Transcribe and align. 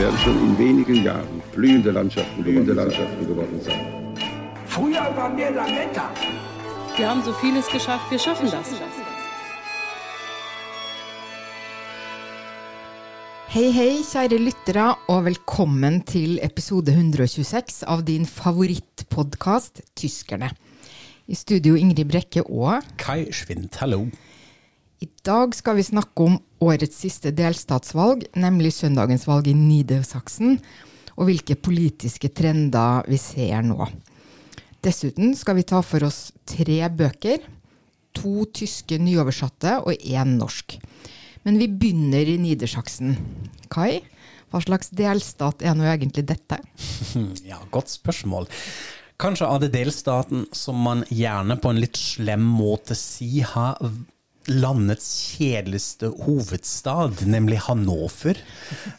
Werden 0.00 0.18
schon 0.24 0.38
in 0.48 0.58
wenigen 0.58 1.04
Jahren 1.04 1.42
blühende 1.52 1.90
Landschaften, 1.90 2.42
blühende 2.42 2.72
Landschaften 2.72 3.26
geworden 3.26 3.60
sein. 3.60 3.80
Früher 4.66 5.04
waren 5.14 5.36
wir 5.36 5.50
Lametta. 5.50 6.10
Wir 6.96 7.06
haben 7.10 7.22
so 7.22 7.34
vieles 7.34 7.66
geschafft, 7.68 8.10
wir 8.10 8.18
schaffen 8.18 8.48
das. 8.50 8.68
Hei, 13.52 13.68
hei, 13.76 13.92
kjære 14.12 14.38
lyttere, 14.40 14.86
og 15.08 15.26
velkommen 15.26 16.00
til 16.08 16.38
episode 16.40 16.94
126 16.96 17.82
av 17.84 18.06
din 18.08 18.24
favorittpodkast 18.24 19.82
Tyskerne. 20.00 20.52
I 21.28 21.34
studio 21.34 21.76
Ingrid 21.76 22.08
Brekke 22.08 22.46
og 22.48 22.80
Kai 22.96 23.26
Schwind, 23.32 23.74
hallo. 23.82 24.06
I 25.00 25.08
dag 25.24 25.54
skal 25.56 25.78
vi 25.78 25.84
snakke 25.86 26.24
om 26.26 26.34
årets 26.60 26.98
siste 27.00 27.30
delstatsvalg, 27.32 28.26
nemlig 28.36 28.74
søndagens 28.76 29.24
valg 29.24 29.46
i 29.48 29.54
Niedersachsen, 29.56 30.58
og 31.16 31.30
hvilke 31.30 31.56
politiske 31.56 32.28
trender 32.36 33.08
vi 33.08 33.16
ser 33.20 33.64
nå. 33.64 33.86
Dessuten 34.84 35.32
skal 35.36 35.56
vi 35.56 35.64
ta 35.72 35.80
for 35.84 36.04
oss 36.04 36.34
tre 36.48 36.82
bøker, 36.92 37.40
to 38.12 38.44
tyske 38.52 39.00
nyoversatte 39.00 39.78
og 39.80 40.04
én 40.04 40.36
norsk. 40.36 40.76
Men 41.48 41.56
vi 41.56 41.70
begynner 41.72 42.28
i 42.28 42.36
Nidersaksen. 42.42 43.16
Kai, 43.72 44.02
hva 44.52 44.60
slags 44.60 44.92
delstat 44.92 45.64
er 45.64 45.80
nå 45.80 45.88
egentlig 45.88 46.28
dette? 46.28 46.60
Ja, 47.48 47.56
godt 47.72 47.88
spørsmål. 47.88 48.52
Kanskje 49.20 49.48
av 49.48 49.64
det 49.64 49.72
delstaten 49.72 50.44
som 50.52 50.76
man 50.84 51.08
gjerne 51.08 51.56
på 51.60 51.72
en 51.72 51.80
litt 51.80 51.96
slem 51.96 52.44
måte 52.44 52.96
si 52.96 53.40
har 53.40 53.80
landets 54.48 55.08
kjedeligste 55.36 56.08
hovedstad, 56.24 57.20
nemlig 57.28 57.58
Hannover. 57.66 58.38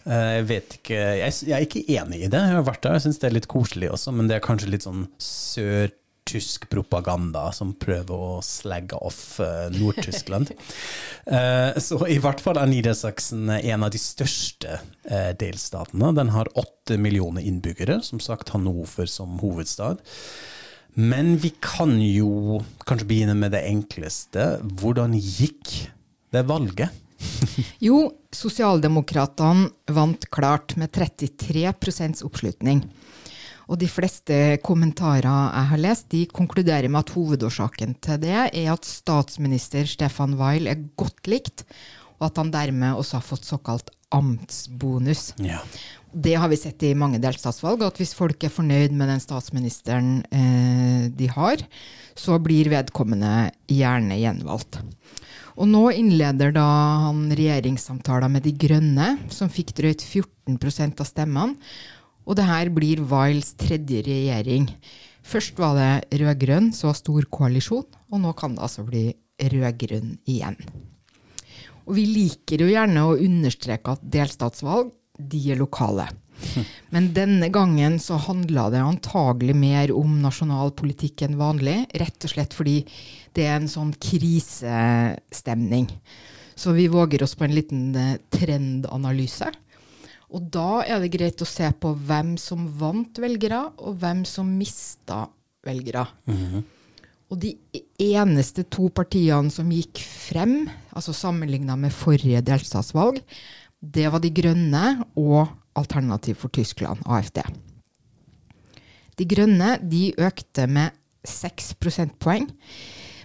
Eh, 0.06 0.28
Jeg 0.38 0.46
vet 0.52 0.76
ikke, 0.80 1.00
jeg, 1.22 1.34
jeg 1.48 1.56
er 1.58 1.66
ikke 1.66 1.86
enig 1.98 2.22
i 2.26 2.30
det. 2.32 2.44
Jeg 2.46 2.60
har 2.60 2.68
vært 2.68 2.84
der, 2.86 2.98
jeg 3.00 3.08
syns 3.08 3.20
det 3.24 3.30
er 3.32 3.36
litt 3.40 3.50
koselig 3.52 3.90
også, 3.92 4.14
men 4.16 4.30
det 4.30 4.38
er 4.38 4.46
kanskje 4.46 4.70
litt 4.72 4.86
sånn 4.86 5.08
sør-tysk 5.22 6.68
propaganda 6.72 7.48
som 7.56 7.74
prøver 7.82 8.14
å 8.28 8.40
slagge 8.46 9.00
off 9.02 9.40
eh, 9.44 9.70
Nord-Tyskland. 9.80 10.54
Eh, 11.32 11.76
Så 11.78 12.00
i 12.10 12.16
hvert 12.18 12.40
fall 12.42 12.58
er 12.58 12.66
Niedersachsen 12.66 13.46
en 13.54 13.84
av 13.86 13.92
de 13.94 14.00
største 14.02 14.80
delstatene. 15.38 16.10
Den 16.18 16.32
har 16.34 16.50
åtte 16.58 16.98
millioner 16.98 17.46
innbyggere, 17.46 18.00
som 18.04 18.18
sagt 18.20 18.50
Hannover 18.56 19.06
som 19.06 19.36
hovedstad. 19.40 20.02
Men 20.94 21.38
vi 21.40 21.54
kan 21.64 21.94
jo 22.04 22.60
kanskje 22.88 23.08
begynne 23.08 23.36
med 23.38 23.54
det 23.56 23.64
enkleste. 23.70 24.58
Hvordan 24.82 25.16
gikk 25.16 25.88
det 26.34 26.44
valget? 26.50 26.98
Jo, 27.86 28.10
Sosialdemokratene 28.34 29.70
vant 29.94 30.26
klart 30.34 30.76
med 30.80 30.92
33% 30.96 32.24
oppslutning. 32.26 32.84
Og 33.72 33.80
de 33.80 33.88
fleste 33.88 34.36
kommentarer 34.66 35.28
jeg 35.28 35.70
har 35.72 35.82
lest, 35.82 36.10
de 36.12 36.26
konkluderer 36.28 36.90
med 36.92 37.06
at 37.06 37.14
hovedårsaken 37.16 37.96
til 38.04 38.20
det 38.24 38.36
er 38.36 38.72
at 38.74 38.88
statsminister 38.88 39.88
Stefan 39.88 40.36
Weil 40.40 40.68
er 40.68 40.82
godt 41.00 41.30
likt, 41.32 41.64
og 42.22 42.30
at 42.30 42.38
han 42.38 42.54
dermed 42.54 43.00
også 43.00 43.18
har 43.18 43.26
fått 43.26 43.50
såkalt 43.50 43.90
amtsbonus. 44.14 45.32
Ja. 45.42 45.60
Det 46.12 46.36
har 46.36 46.52
vi 46.52 46.60
sett 46.60 46.84
i 46.84 46.92
mange 46.98 47.22
delstatsvalg, 47.24 47.82
at 47.88 47.98
hvis 47.98 48.14
folk 48.14 48.44
er 48.44 48.52
fornøyd 48.54 48.94
med 48.94 49.10
den 49.10 49.24
statsministeren 49.24 50.20
eh, 50.30 51.08
de 51.16 51.30
har, 51.32 51.64
så 52.20 52.38
blir 52.44 52.70
vedkommende 52.70 53.50
gjerne 53.72 54.20
gjenvalgt. 54.20 54.82
Og 55.56 55.70
nå 55.72 55.86
innleder 55.96 56.54
da 56.56 56.68
han 57.08 57.26
regjeringssamtaler 57.32 58.32
med 58.32 58.46
De 58.46 58.54
Grønne, 58.60 59.16
som 59.34 59.52
fikk 59.52 59.74
drøyt 59.80 60.04
14% 60.04 61.02
av 61.02 61.08
stemmene. 61.08 61.74
Og 62.28 62.38
det 62.38 62.46
her 62.46 62.70
blir 62.72 63.02
Wiles 63.10 63.56
tredje 63.60 64.04
regjering. 64.06 64.68
Først 65.26 65.58
var 65.60 65.76
det 65.80 66.22
rød-grønn, 66.22 66.72
så 66.76 66.94
stor 66.98 67.26
koalisjon, 67.34 67.88
og 68.12 68.24
nå 68.24 68.32
kan 68.38 68.56
det 68.56 68.64
altså 68.68 68.86
bli 68.88 69.10
rød-grønn 69.42 70.18
igjen. 70.30 70.60
Og 71.92 71.98
vi 71.98 72.08
liker 72.08 72.64
jo 72.64 72.72
gjerne 72.72 73.02
å 73.04 73.18
understreke 73.20 73.98
at 73.98 74.04
delstatsvalg, 74.14 74.94
de 75.20 75.42
er 75.52 75.60
lokale. 75.60 76.08
Men 76.96 77.10
denne 77.12 77.52
gangen 77.52 78.00
så 78.00 78.16
handla 78.30 78.70
det 78.72 78.80
antagelig 78.80 79.58
mer 79.60 79.92
om 79.92 80.22
nasjonal 80.24 80.72
politikk 80.80 81.26
enn 81.28 81.36
vanlig, 81.36 81.84
rett 82.00 82.24
og 82.24 82.32
slett 82.32 82.56
fordi 82.56 82.78
det 83.36 83.44
er 83.44 83.60
en 83.60 83.68
sånn 83.72 83.92
krisestemning. 84.00 85.92
Så 86.56 86.72
vi 86.78 86.88
våger 86.92 87.28
oss 87.28 87.36
på 87.36 87.44
en 87.44 87.56
liten 87.56 87.92
eh, 88.00 88.18
trendanalyse. 88.32 89.52
Og 90.32 90.48
da 90.48 90.82
er 90.88 91.04
det 91.04 91.12
greit 91.12 91.44
å 91.44 91.48
se 91.50 91.68
på 91.76 91.92
hvem 92.08 92.38
som 92.40 92.70
vant 92.80 93.20
velgere, 93.20 93.66
og 93.84 94.00
hvem 94.00 94.24
som 94.28 94.48
mista 94.48 95.26
velgere. 95.68 96.06
Og 97.32 97.40
de 97.40 97.56
eneste 98.02 98.66
to 98.68 98.90
partiene 98.92 99.52
som 99.54 99.70
gikk 99.72 100.02
frem, 100.04 100.66
altså 100.92 101.16
sammenligna 101.16 101.78
med 101.80 101.96
forrige 101.96 102.44
delstatsvalg, 102.44 103.22
det 103.82 104.10
var 104.12 104.22
De 104.22 104.30
Grønne 104.36 104.86
og 105.18 105.48
Alternativ 105.80 106.36
for 106.42 106.52
Tyskland, 106.54 107.00
AFD. 107.08 107.40
De 109.18 109.28
Grønne 109.28 109.78
de 109.80 110.10
økte 110.20 110.68
med 110.68 110.92
6 111.28 111.76
prosentpoeng. 111.80 112.50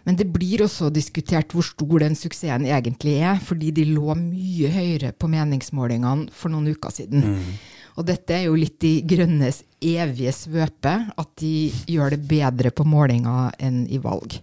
Men 0.06 0.14
det 0.14 0.28
blir 0.30 0.62
også 0.62 0.86
diskutert 0.94 1.50
hvor 1.50 1.66
stor 1.66 1.98
den 2.04 2.14
suksessen 2.14 2.68
egentlig 2.68 3.16
er, 3.26 3.40
fordi 3.42 3.72
de 3.74 3.88
lå 3.90 4.14
mye 4.14 4.70
høyere 4.70 5.10
på 5.18 5.26
meningsmålingene 5.32 6.30
for 6.30 6.52
noen 6.52 6.70
uker 6.70 6.94
siden. 6.94 7.24
Og 7.96 8.06
dette 8.06 8.36
er 8.36 8.44
jo 8.46 8.54
litt 8.54 8.78
De 8.84 9.00
Grønnes 9.08 9.64
evige 9.94 10.32
svøpe, 10.34 10.94
at 11.16 11.30
de 11.40 11.70
gjør 11.86 12.16
det 12.16 12.24
bedre 12.28 12.72
på 12.74 12.86
målinger 12.88 13.54
enn 13.62 13.84
i 13.86 14.00
valg. 14.02 14.40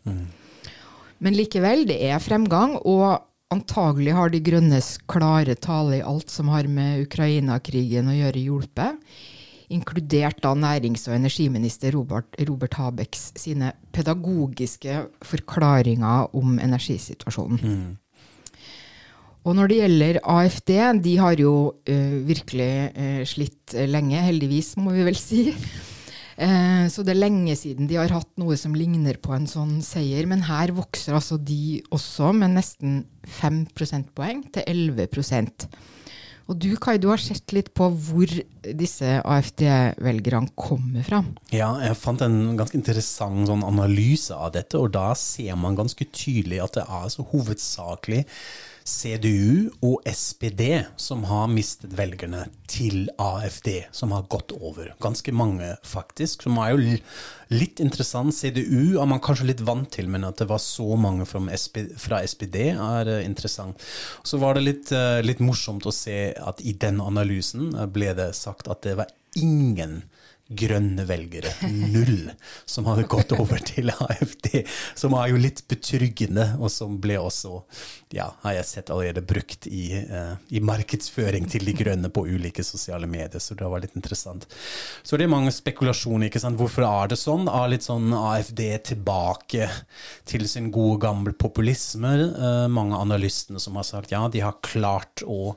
Men 1.24 1.38
likevel, 1.38 1.86
det 1.88 2.00
er 2.04 2.24
fremgang, 2.24 2.78
og 2.84 3.24
antagelig 3.54 4.16
har 4.18 4.32
De 4.34 4.42
Grønnes 4.44 4.98
klare 5.08 5.56
tale 5.56 6.00
i 6.00 6.04
alt 6.04 6.32
som 6.34 6.50
har 6.52 6.68
med 6.68 7.06
Ukraina-krigen 7.06 8.10
å 8.12 8.18
gjøre, 8.18 8.44
hjulpet. 8.44 9.16
Inkludert 9.74 10.42
da 10.44 10.52
nærings- 10.54 11.08
og 11.08 11.16
energiminister 11.16 11.94
Robert, 11.96 12.36
Robert 12.48 12.76
Habecks 12.78 13.32
sine 13.40 13.72
pedagogiske 13.96 15.06
forklaringer 15.26 16.34
om 16.36 16.60
energisituasjonen. 16.60 17.98
Og 19.44 19.58
når 19.58 19.70
det 19.70 19.80
gjelder 19.82 20.20
AFD, 20.24 20.76
de 21.04 21.16
har 21.20 21.40
jo 21.42 21.56
uh, 21.76 22.20
virkelig 22.28 22.74
uh, 22.96 23.24
slitt 23.28 23.76
eh, 23.76 23.90
lenge, 23.92 24.22
heldigvis 24.24 24.78
må 24.80 24.96
vi 24.96 25.08
vel 25.10 25.20
si. 25.20 25.50
Så 26.34 27.04
det 27.06 27.12
er 27.14 27.20
lenge 27.20 27.54
siden 27.54 27.86
de 27.86 28.00
har 28.00 28.10
hatt 28.10 28.32
noe 28.42 28.56
som 28.58 28.74
ligner 28.74 29.20
på 29.22 29.36
en 29.36 29.46
sånn 29.46 29.76
seier, 29.86 30.26
men 30.26 30.42
her 30.48 30.72
vokser 30.74 31.14
altså 31.14 31.38
de 31.38 31.78
også 31.94 32.32
med 32.34 32.56
nesten 32.56 32.96
5 33.38 33.60
prosentpoeng 33.78 34.42
til 34.56 34.66
11% 34.66 35.68
Og 36.50 36.58
du 36.58 36.72
Kai, 36.82 36.98
du 36.98 37.12
har 37.12 37.22
sett 37.22 37.54
litt 37.54 37.70
på 37.78 37.86
hvor 37.94 38.34
disse 38.66 39.14
AFD-velgerne 39.22 40.58
kommer 40.58 41.06
fra. 41.06 41.22
Ja, 41.54 41.70
jeg 41.86 42.02
fant 42.02 42.26
en 42.26 42.58
ganske 42.58 42.82
interessant 42.82 43.46
sånn 43.54 43.62
analyse 43.70 44.34
av 44.34 44.56
dette, 44.58 44.82
og 44.82 44.90
da 44.98 45.12
ser 45.14 45.54
man 45.54 45.78
ganske 45.78 46.10
tydelig 46.10 46.64
at 46.66 46.82
det 46.82 46.90
er 46.90 47.14
så 47.14 47.30
hovedsakelig 47.30 48.26
CDU 48.84 49.70
og 49.84 50.04
SPD 50.08 50.84
som 51.00 51.24
har 51.30 51.48
mistet 51.52 51.94
velgerne 51.96 52.46
til 52.68 53.08
AFD, 53.22 53.70
som 53.96 54.12
har 54.16 54.26
gått 54.32 54.52
over. 54.56 54.92
Ganske 55.04 55.34
mange, 55.36 55.70
faktisk. 55.88 56.44
Som 56.44 56.60
er 56.62 56.74
jo 56.74 56.98
litt 57.54 57.82
interessant. 57.84 58.36
CDU 58.36 59.00
er 59.00 59.10
man 59.10 59.22
kanskje 59.24 59.50
litt 59.52 59.64
vant 59.66 59.90
til, 59.94 60.10
men 60.12 60.28
at 60.28 60.42
det 60.42 60.50
var 60.52 60.62
så 60.64 60.98
mange 61.00 61.28
fra 61.30 61.42
SPD, 61.56 61.94
fra 62.02 62.22
SPD 62.28 62.60
er 62.74 63.12
eh, 63.20 63.24
interessant. 63.28 63.84
Så 64.24 64.40
var 64.42 64.58
det 64.58 64.66
litt, 64.68 64.92
eh, 64.96 65.22
litt 65.24 65.44
morsomt 65.44 65.88
å 65.88 65.96
se 65.96 66.34
at 66.36 66.64
i 66.64 66.76
den 66.76 67.00
analysen 67.04 67.72
eh, 67.76 67.88
ble 67.88 68.12
det 68.18 68.34
sagt 68.38 68.72
at 68.72 68.84
det 68.86 68.98
var 69.00 69.12
ingen 69.40 70.02
grønne 70.58 71.06
velgere, 71.08 71.52
null, 71.94 72.32
som 72.70 72.88
hadde 72.90 73.08
gått 73.12 73.34
over 73.36 73.62
til 73.64 73.92
AFD. 73.94 74.64
Som 75.00 75.16
er 75.18 75.32
jo 75.32 75.42
litt 75.42 75.64
betryggende, 75.70 76.54
og 76.60 76.72
som 76.74 76.98
ble 77.02 77.18
også, 77.22 77.62
ja, 78.16 78.30
har 78.44 78.58
jeg 78.60 78.70
sett 78.70 78.94
allerede 78.94 79.26
brukt 79.26 79.68
i, 79.68 79.86
uh, 80.10 80.36
i 80.54 80.62
markedsføring 80.64 81.50
til 81.52 81.68
de 81.68 81.76
grønne 81.78 82.12
på 82.14 82.26
ulike 82.30 82.66
sosiale 82.66 83.10
medier, 83.10 83.42
så 83.44 83.58
det 83.60 83.70
var 83.70 83.84
litt 83.84 83.98
interessant. 84.00 84.48
Så 85.04 85.20
det 85.20 85.28
er 85.28 85.34
mange 85.34 85.54
spekulasjoner, 85.56 86.30
ikke 86.30 86.44
sant. 86.44 86.60
Hvorfor 86.60 86.88
er 86.88 87.12
det 87.14 87.20
sånn? 87.22 87.50
Er 87.52 87.74
litt 87.74 87.88
sånn 87.88 88.14
AFD 88.18 88.64
tilbake 88.94 89.70
til 90.30 90.48
sin 90.50 90.72
gode, 90.74 91.02
gamle 91.06 91.36
populisme? 91.36 92.16
Uh, 92.38 92.66
mange 92.72 92.98
av 92.98 93.08
analystene 93.08 93.62
som 93.62 93.78
har 93.80 93.88
sagt 93.88 94.14
ja, 94.14 94.26
de 94.32 94.44
har 94.44 94.62
klart 94.64 95.26
å 95.26 95.56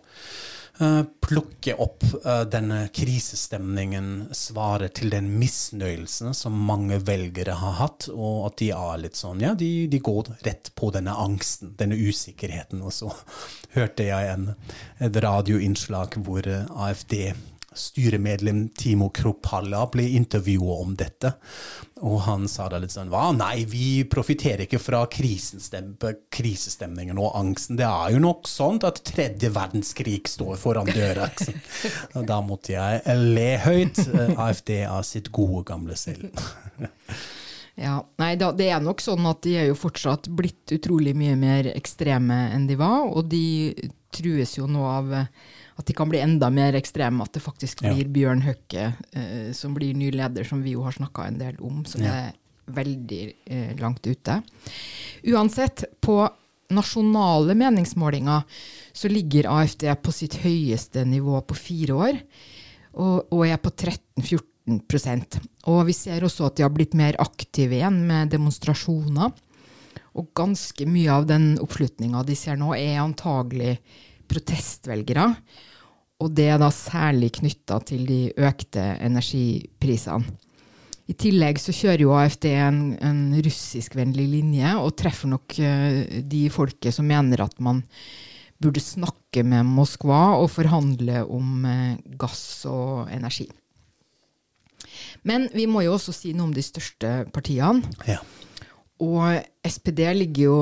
plukke 1.24 1.74
opp 1.80 2.04
eh, 2.24 2.42
denne 2.52 2.86
krisestemningen, 2.94 4.28
svare 4.36 4.90
til 4.92 5.10
den 5.14 5.30
misnøyelsen 5.40 6.34
som 6.36 6.58
mange 6.68 6.98
velgere 7.06 7.56
har 7.56 7.78
hatt, 7.80 8.08
og 8.12 8.46
at 8.50 8.58
de 8.60 8.70
er 8.76 9.02
litt 9.02 9.16
sånn 9.18 9.40
Ja, 9.44 9.54
de, 9.56 9.86
de 9.90 10.00
går 10.04 10.34
rett 10.46 10.72
på 10.76 10.90
denne 10.94 11.16
angsten, 11.16 11.74
denne 11.80 11.96
usikkerheten. 11.96 12.84
Og 12.84 12.92
så 12.92 13.12
hørte 13.76 14.08
jeg 14.08 14.32
en, 14.34 14.50
et 15.00 15.20
radioinnslag 15.24 16.18
hvor 16.26 16.46
eh, 16.50 16.68
AFD 16.76 17.16
styremedlem 17.76 18.68
Timo 18.76 19.08
Kropalla 19.14 19.86
ble 19.92 20.08
intervjua 20.18 20.74
om 20.82 20.96
dette. 20.98 21.32
Og 22.04 22.20
han 22.26 22.48
sa 22.50 22.66
da 22.68 22.78
litt 22.82 22.92
sånn 22.92 23.08
Hva, 23.12 23.30
nei, 23.36 23.64
vi 23.68 24.04
profitterer 24.10 24.66
ikke 24.66 24.80
fra 24.82 25.06
krisestemningen 25.08 27.16
og 27.16 27.32
angsten. 27.38 27.78
Det 27.80 27.88
er 27.88 28.12
jo 28.16 28.20
nok 28.24 28.48
sånn 28.50 28.82
at 28.84 29.00
tredje 29.06 29.50
verdenskrig 29.54 30.28
står 30.28 30.56
foran 30.60 30.90
døra. 30.90 31.30
da 32.32 32.38
måtte 32.44 32.76
jeg 32.76 33.02
le 33.36 33.50
høyt. 33.64 33.98
Eh, 34.06 34.36
AFD 34.36 34.70
av 34.84 35.02
sitt 35.08 35.32
gode, 35.32 35.64
gamle 35.72 35.96
selv. 35.98 36.30
Ja, 37.76 37.98
nei, 38.16 38.38
da, 38.40 38.54
Det 38.56 38.70
er 38.72 38.80
nok 38.80 39.02
sånn 39.04 39.26
at 39.28 39.42
de 39.44 39.52
er 39.60 39.66
jo 39.68 39.74
fortsatt 39.76 40.30
blitt 40.32 40.72
utrolig 40.72 41.12
mye 41.12 41.34
mer 41.36 41.66
ekstreme 41.74 42.48
enn 42.54 42.64
de 42.70 42.72
var, 42.80 43.04
og 43.04 43.28
de 43.28 43.74
trues 44.16 44.54
jo 44.56 44.64
nå 44.70 44.80
av 44.88 45.12
at 45.78 45.84
de 45.86 45.92
kan 45.92 46.08
bli 46.08 46.20
enda 46.24 46.48
mer 46.50 46.72
ekstreme, 46.78 47.20
at 47.22 47.32
det 47.36 47.42
faktisk 47.44 47.82
Ja. 47.84 47.92
blir 47.92 48.08
Bjørn 48.08 48.42
Høkke 48.42 48.94
eh, 49.12 49.52
som 49.52 49.74
blir 49.74 49.94
ny 49.94 50.10
leder, 50.10 50.44
som 50.44 50.62
vi 50.62 50.72
jo 50.72 50.82
har 50.86 50.92
snakka 50.92 51.26
en 51.28 51.38
del 51.38 51.56
om, 51.60 51.84
som 51.84 52.00
Ja. 52.02 52.12
er 52.12 52.32
veldig 52.72 53.34
eh, 53.46 53.74
langt 53.78 54.06
ute. 54.06 54.42
Uansett, 55.26 55.84
på 56.00 56.28
nasjonale 56.70 57.54
meningsmålinger 57.54 58.42
så 58.92 59.08
ligger 59.08 59.46
AFD 59.46 59.84
på 60.02 60.12
sitt 60.12 60.34
høyeste 60.42 61.04
nivå 61.06 61.40
på 61.46 61.54
fire 61.54 61.94
år, 61.94 62.18
og, 62.96 63.26
og 63.30 63.46
er 63.46 63.58
på 63.60 63.70
13-14% 63.70 65.40
Og 65.66 65.84
vi 65.86 65.92
ser 65.94 66.24
også 66.26 66.46
at 66.48 66.56
de 66.56 66.64
har 66.64 66.72
blitt 66.74 66.94
mer 66.98 67.14
aktive 67.22 67.76
igjen 67.78 68.00
med 68.08 68.30
demonstrasjoner. 68.32 69.32
Og 70.16 70.30
ganske 70.34 70.86
mye 70.88 71.12
av 71.12 71.26
den 71.28 71.58
oppslutninga 71.60 72.22
de 72.26 72.34
ser 72.38 72.56
nå, 72.56 72.72
er 72.74 73.02
antagelig 73.02 73.76
protestvelgere. 74.28 75.28
Og 76.22 76.32
det 76.32 76.48
er 76.48 76.60
da 76.60 76.70
særlig 76.72 77.34
knytta 77.40 77.78
til 77.84 78.06
de 78.08 78.20
økte 78.48 78.84
energiprisene. 79.04 80.36
I 81.06 81.14
tillegg 81.14 81.60
så 81.62 81.70
kjører 81.70 82.02
jo 82.02 82.14
AFD 82.18 82.48
en, 82.50 82.78
en 82.98 83.20
russiskvennlig 83.44 84.24
linje, 84.26 84.72
og 84.80 84.96
treffer 84.98 85.30
nok 85.30 85.54
eh, 85.62 86.00
de 86.26 86.48
folket 86.50 86.96
som 86.96 87.06
mener 87.06 87.44
at 87.44 87.54
man 87.62 87.84
burde 88.58 88.82
snakke 88.82 89.44
med 89.46 89.68
Moskva 89.68 90.40
og 90.40 90.50
forhandle 90.50 91.22
om 91.30 91.62
eh, 91.70 92.00
gass 92.18 92.64
og 92.66 93.12
energi. 93.14 93.46
Men 95.26 95.46
vi 95.54 95.68
må 95.70 95.84
jo 95.86 95.94
også 95.94 96.14
si 96.14 96.34
noe 96.34 96.48
om 96.48 96.56
de 96.56 96.64
største 96.64 97.12
partiene. 97.34 97.86
Ja. 98.08 98.18
Og 99.02 99.38
SPD 99.66 100.02
ligger 100.16 100.42
jo 100.42 100.60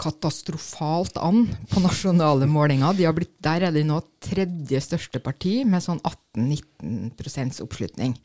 katastrofalt 0.00 1.18
an 1.20 1.44
på 1.70 1.82
nasjonale 1.84 2.48
målinger. 2.50 2.96
De 2.96 3.10
blitt, 3.16 3.34
der 3.44 3.68
er 3.68 3.74
de 3.74 3.84
nå 3.86 4.00
tredje 4.24 4.80
største 4.84 5.20
parti, 5.22 5.60
med 5.68 5.84
sånn 5.84 6.00
18-19 6.00 7.60
oppslutning. 7.64 8.16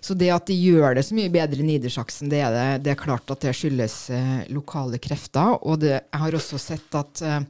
Så 0.00 0.16
det 0.16 0.30
at 0.32 0.48
de 0.48 0.56
gjør 0.56 0.96
det 0.96 1.04
så 1.04 1.16
mye 1.16 1.32
bedre 1.32 1.60
i 1.60 1.66
Nidersaksen, 1.68 2.30
det 2.32 2.40
er, 2.40 2.54
det, 2.54 2.84
det 2.86 2.94
er 2.94 3.02
klart 3.02 3.28
at 3.32 3.44
det 3.44 3.52
skyldes 3.56 3.96
eh, 4.16 4.36
lokale 4.48 5.00
krefter. 5.02 5.58
Og 5.60 5.82
det, 5.82 5.98
jeg 5.98 6.22
har 6.22 6.36
også 6.38 6.60
sett 6.60 6.96
at 6.96 7.20
eh, 7.20 7.42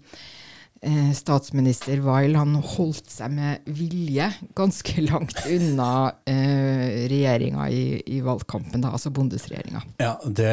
eh, 0.87 1.13
statsminister 1.17 2.01
Weil 2.05 2.37
han 2.39 2.55
holdt 2.57 3.11
seg 3.11 3.33
med 3.35 3.67
vilje 3.67 4.31
ganske 4.59 5.03
langt 5.11 5.39
unna 5.47 5.91
eh, 6.29 7.07
regjeringa 7.11 7.69
i, 7.71 7.85
i 8.07 8.21
valgkampen, 8.25 8.85
da, 8.85 8.95
altså 8.97 9.13
bondesregjeringa. 9.15 9.85
Ja, 10.03 10.15
det 10.25 10.53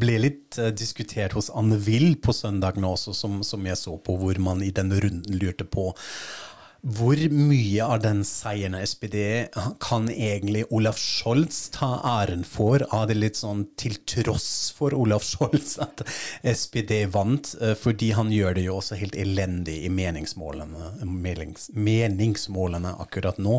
ble 0.00 0.18
litt 0.24 0.58
eh, 0.60 0.72
diskutert 0.74 1.36
hos 1.38 1.50
Anne 1.50 1.80
Will 1.86 2.14
på 2.22 2.34
søndag 2.36 2.80
nå 2.80 2.94
også, 2.96 3.16
som, 3.16 3.40
som 3.46 3.66
jeg 3.66 3.80
så 3.80 3.96
på, 3.98 4.18
hvor 4.20 4.42
man 4.42 4.62
i 4.64 4.74
denne 4.74 5.00
runden 5.02 5.40
lurte 5.40 5.66
på 5.68 5.90
hvor 6.86 7.18
mye 7.34 7.82
av 7.82 7.98
den 8.04 8.20
seieren 8.26 8.76
SPD 8.78 9.48
kan 9.82 10.06
egentlig 10.12 10.62
Olaf 10.70 11.00
Scholz 11.02 11.72
ta 11.74 11.88
æren 12.06 12.44
for? 12.46 12.84
Av 12.94 13.08
det 13.10 13.16
litt 13.18 13.38
sånn 13.40 13.64
til 13.80 13.96
tross 14.06 14.70
for 14.76 14.94
Olaf 14.94 15.26
Scholz 15.26 15.74
at 15.82 16.04
SPD 16.46 17.08
vant? 17.10 17.50
Eh, 17.60 17.74
Fordi 17.78 18.12
han 18.14 18.30
gjør 18.30 18.54
det 18.54 18.66
jo 18.68 18.76
også 18.78 18.98
helt 19.00 19.18
elendig 19.18 19.80
i 19.88 19.90
meningsmålene, 19.90 20.92
menings, 21.02 21.68
meningsmålene 21.74 22.94
akkurat 23.02 23.42
nå. 23.42 23.58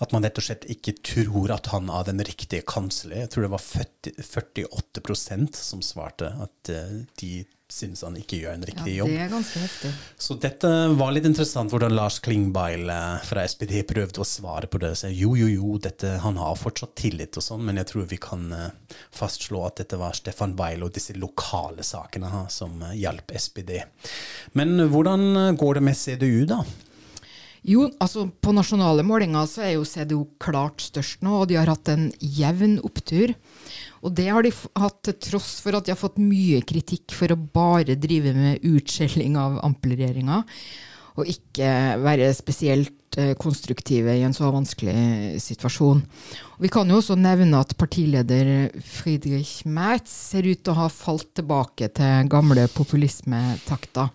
At 0.00 0.16
man 0.16 0.24
rett 0.24 0.40
og 0.40 0.48
slett 0.48 0.64
ikke 0.72 0.96
tror 1.04 1.52
at 1.52 1.68
han 1.74 1.92
er 1.92 2.08
den 2.08 2.24
riktige 2.24 2.64
kansler. 2.64 3.26
Jeg 3.26 3.34
tror 3.34 3.44
det 3.44 3.54
var 3.58 3.66
40, 3.66 4.16
48% 4.24 5.60
som 5.60 5.84
svarte 5.84 6.32
at 6.48 6.72
eh, 6.72 7.02
de 7.20 7.44
syns 7.74 8.04
han 8.06 8.16
ikke 8.18 8.38
gjør 8.42 8.54
en 8.56 8.66
riktig 8.68 8.96
jobb. 8.98 9.10
Ja, 9.10 9.16
det 9.18 9.24
er 9.26 9.32
ganske 9.32 9.62
heftig. 9.62 9.90
Så 10.26 10.36
dette 10.40 10.70
var 10.94 11.14
litt 11.14 11.26
interessant 11.28 11.72
hvordan 11.74 11.96
Lars 11.96 12.20
Klingbeil 12.24 12.90
eh, 12.92 13.24
fra 13.26 13.44
SPD 13.48 13.80
prøvde 13.88 14.22
å 14.22 14.28
svare 14.28 14.70
på 14.70 14.80
det. 14.82 14.94
Så 15.00 15.10
jo, 15.10 15.34
jo, 15.38 15.48
jo, 15.50 15.74
dette, 15.82 16.16
han 16.22 16.38
har 16.40 16.56
fortsatt 16.60 16.94
tillit 17.00 17.36
og 17.40 17.46
sånn, 17.46 17.64
men 17.66 17.80
jeg 17.82 17.90
tror 17.90 18.08
vi 18.10 18.20
kan 18.22 18.46
eh, 18.54 18.96
fastslå 19.14 19.64
at 19.66 19.82
dette 19.82 19.98
var 20.00 20.16
Stefan 20.16 20.54
Beil 20.58 20.86
og 20.86 20.94
disse 20.94 21.16
lokale 21.18 21.86
sakene 21.86 22.46
som 22.52 22.78
eh, 22.82 22.96
hjalp 23.02 23.34
SPD. 23.34 23.76
Men 24.58 24.78
hvordan 24.92 25.56
går 25.58 25.80
det 25.80 25.86
med 25.90 25.98
CDU, 25.98 26.44
da? 26.50 26.62
Jo, 27.64 27.86
altså 28.02 28.26
på 28.44 28.52
nasjonale 28.52 29.00
målinger 29.06 29.46
så 29.48 29.62
er 29.64 29.70
jo 29.78 29.86
CDO 29.88 30.20
klart 30.42 30.82
størst 30.84 31.22
nå, 31.24 31.32
og 31.40 31.48
de 31.48 31.56
har 31.56 31.70
hatt 31.72 31.88
en 31.88 32.10
jevn 32.20 32.76
opptur. 32.84 33.32
Og 34.04 34.12
det 34.18 34.26
har 34.28 34.44
de 34.44 34.50
hatt 34.52 34.98
til 35.06 35.16
tross 35.30 35.54
for 35.64 35.76
at 35.76 35.86
de 35.86 35.94
har 35.94 36.00
fått 36.00 36.20
mye 36.20 36.60
kritikk 36.68 37.14
for 37.16 37.32
å 37.32 37.40
bare 37.40 37.96
drive 37.96 38.34
med 38.36 38.66
utskjelling 38.68 39.38
av 39.40 39.62
Ampel-regjeringa, 39.64 40.42
og 41.14 41.30
ikke 41.30 41.68
være 42.02 42.26
spesielt 42.36 43.16
eh, 43.22 43.32
konstruktive 43.40 44.12
i 44.12 44.24
en 44.26 44.34
så 44.36 44.50
vanskelig 44.52 45.38
situasjon. 45.40 46.02
Og 46.56 46.66
vi 46.66 46.70
kan 46.74 46.90
jo 46.90 46.98
også 46.98 47.16
nevne 47.16 47.62
at 47.62 47.72
partileder 47.80 48.74
Friedrich 48.84 49.62
Merz 49.64 50.10
ser 50.10 50.50
ut 50.50 50.60
til 50.60 50.74
å 50.74 50.82
ha 50.82 50.90
falt 50.92 51.30
tilbake 51.38 51.88
til 51.96 52.28
gamle 52.28 52.66
populismetakter. 52.74 54.12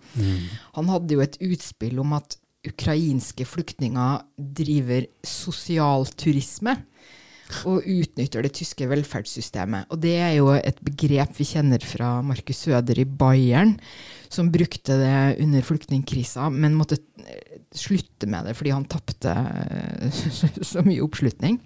Han 0.76 0.92
hadde 0.92 1.16
jo 1.16 1.24
et 1.24 1.40
utspill 1.50 1.98
om 2.04 2.14
at 2.20 2.38
ukrainske 2.66 3.46
flyktninger 3.48 4.20
driver 4.36 5.06
sosialturisme 5.26 6.76
og 7.66 7.86
utnytter 7.88 8.44
det 8.46 8.52
tyske 8.54 8.86
velferdssystemet. 8.90 9.88
Og 9.90 10.00
det 10.02 10.14
er 10.22 10.34
jo 10.36 10.52
et 10.54 10.78
begrep 10.86 11.34
vi 11.38 11.48
kjenner 11.48 11.82
fra 11.82 12.20
Markus 12.22 12.62
Søder 12.66 13.00
i 13.02 13.06
Bayern, 13.08 13.74
som 14.30 14.52
brukte 14.54 14.98
det 15.00 15.42
under 15.42 15.66
flyktningkrisa, 15.66 16.46
men 16.54 16.78
måtte 16.78 17.00
eh, 17.24 17.60
slutte 17.74 18.28
med 18.30 18.46
det 18.46 18.56
fordi 18.58 18.74
han 18.74 18.86
tapte 18.90 19.34
eh, 19.34 20.22
så 20.70 20.84
mye 20.86 21.02
oppslutning. 21.04 21.58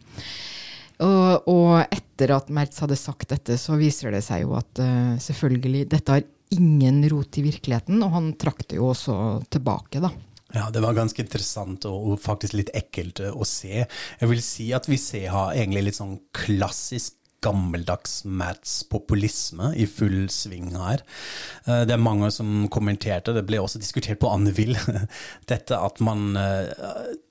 Og, 1.05 1.49
og 1.51 1.73
etter 1.83 2.33
at 2.37 2.53
Mertz 2.55 2.79
hadde 2.81 2.97
sagt 2.99 3.29
dette, 3.35 3.59
så 3.61 3.77
viser 3.77 4.15
det 4.15 4.23
seg 4.25 4.45
jo 4.45 4.53
at 4.55 4.79
uh, 4.79 5.17
selvfølgelig 5.21 5.89
dette 5.91 6.15
har 6.15 6.23
ingen 6.55 7.01
rot 7.11 7.35
i 7.41 7.43
virkeligheten, 7.49 7.99
og 8.07 8.13
han 8.15 8.29
trakk 8.39 8.63
det 8.71 8.79
jo 8.79 8.93
også 8.93 9.17
tilbake, 9.51 9.99
da. 10.05 10.13
Ja, 10.55 10.69
det 10.71 10.83
var 10.85 10.95
ganske 10.95 11.23
interessant 11.25 11.85
og 11.91 12.15
faktisk 12.23 12.55
litt 12.55 12.71
ekkelt 12.79 13.21
eh, 13.25 13.35
å 13.35 13.47
se. 13.49 13.85
Jeg 13.85 14.31
vil 14.31 14.43
si 14.45 14.71
at 14.77 14.87
vi 14.91 14.99
ser 15.03 15.33
har 15.35 15.55
egentlig 15.57 15.89
litt 15.89 15.99
sånn 15.99 16.17
klassisk 16.37 17.19
gammeldags 17.45 18.23
Mats-populisme 18.25 19.73
i 19.77 19.85
full 19.91 20.29
sving 20.33 20.71
her. 20.79 21.03
Eh, 21.67 21.83
Det 21.85 21.97
er 21.97 22.01
mange 22.07 22.31
som 22.33 22.69
kommenterte, 22.73 23.35
det 23.35 23.45
ble 23.49 23.61
også 23.61 23.83
diskutert 23.83 24.23
på 24.23 24.31
Anne 24.33 24.55
Will, 24.57 24.79
dette 25.53 25.77
at 25.77 26.01
man 26.05 26.37
eh, 26.41 26.73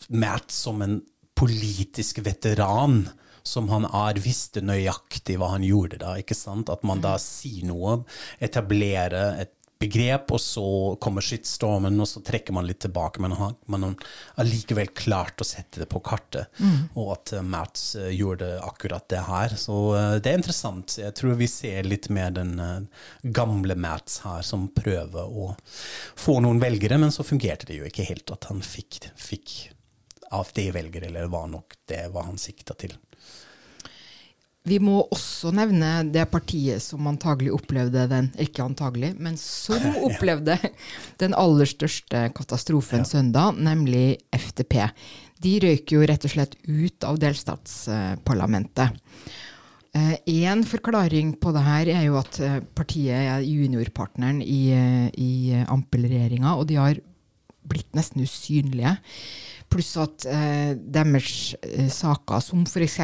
Mats 0.10 0.60
som 0.68 0.84
en 0.86 1.00
politisk 1.40 2.22
veteran 2.28 3.08
som 3.44 3.68
han 3.74 3.84
er, 3.90 4.22
visste 4.24 4.62
nøyaktig 4.64 5.36
hva 5.40 5.50
han 5.56 5.66
gjorde 5.68 5.98
da. 6.00 6.14
ikke 6.20 6.38
sant? 6.38 6.70
At 6.72 6.86
man 6.88 7.02
da 7.04 7.18
sier 7.20 7.66
noe, 7.68 7.98
etablerer 8.40 9.42
et 9.44 9.52
begrep, 9.84 10.32
og 10.34 10.40
så 10.42 10.64
kommer 11.04 11.22
shitstormen, 11.26 12.00
og 12.02 12.08
så 12.10 12.24
trekker 12.26 12.56
man 12.56 12.66
litt 12.70 12.80
tilbake. 12.86 13.22
Men 13.24 13.36
han- 13.40 13.56
man 13.68 13.84
har 13.84 13.96
allikevel 14.44 14.90
klart 14.96 15.38
å 15.44 15.48
sette 15.48 15.80
det 15.84 15.90
på 15.92 16.02
kartet, 16.04 16.48
og 16.96 17.12
at 17.18 17.34
eh, 17.38 17.42
Mats 17.44 17.96
eh, 18.00 18.10
gjorde 18.16 18.50
akkurat 18.64 19.08
det 19.12 19.22
her. 19.28 19.56
Så 19.60 19.78
eh, 19.98 20.18
det 20.24 20.32
er 20.34 20.40
interessant. 20.42 20.98
Jeg 21.02 21.14
tror 21.20 21.36
vi 21.40 21.48
ser 21.52 21.84
litt 21.84 22.10
mer 22.10 22.32
den 22.32 22.56
gamle 23.24 23.76
Mats 23.76 24.20
her, 24.24 24.42
som 24.48 24.68
prøver 24.74 25.28
å 25.30 25.52
få 26.16 26.40
noen 26.44 26.60
velgere, 26.64 26.98
men 27.02 27.12
så 27.14 27.24
fungerte 27.28 27.66
det 27.70 27.78
jo 27.82 27.88
ikke 27.90 28.06
helt 28.08 28.32
at 28.34 28.50
han 28.52 28.62
fikk, 28.66 29.10
fikk 29.20 29.56
de 30.58 30.64
velgere 30.74 31.06
eller 31.12 31.28
var 31.30 31.46
nok 31.48 31.76
det 31.86 32.08
var 32.14 32.24
han 32.26 32.40
sikta 32.42 32.74
til. 32.74 32.96
Vi 34.64 34.78
må 34.80 35.02
også 35.12 35.52
nevne 35.52 36.06
det 36.08 36.24
partiet 36.32 36.80
som 36.84 37.08
antagelig 37.10 37.52
opplevde 37.52 38.06
den, 38.08 38.30
ikke 38.40 38.64
antagelig, 38.64 39.12
men 39.20 39.36
som 39.40 39.84
opplevde 40.08 40.56
den 41.20 41.36
aller 41.36 41.68
største 41.68 42.30
katastrofen 42.38 43.04
søndag, 43.08 43.60
nemlig 43.60 44.22
FDP. 44.32 44.86
De 45.44 45.58
røyk 45.66 45.92
jo 45.92 46.06
rett 46.08 46.24
og 46.24 46.32
slett 46.32 46.56
ut 46.64 47.04
av 47.04 47.20
delstatsparlamentet. 47.20 48.96
Én 49.94 50.64
forklaring 50.66 51.36
på 51.38 51.52
det 51.54 51.62
her 51.68 51.90
er 51.94 52.06
jo 52.08 52.16
at 52.18 52.40
eh, 52.42 52.62
partiet 52.74 53.14
er 53.14 53.44
juniorpartneren 53.46 54.40
i, 54.42 54.62
eh, 54.74 55.10
i 55.22 55.60
Ampel-regjeringa, 55.70 56.56
og 56.58 56.66
de 56.72 56.80
har 56.80 56.98
blitt 57.70 57.90
nesten 57.98 58.24
usynlige. 58.24 58.96
Pluss 59.72 59.94
at 60.02 60.28
eh, 60.30 60.74
deres 60.76 61.56
eh, 61.64 61.90
saker, 61.92 62.44
som 62.44 62.66
f.eks. 62.68 63.00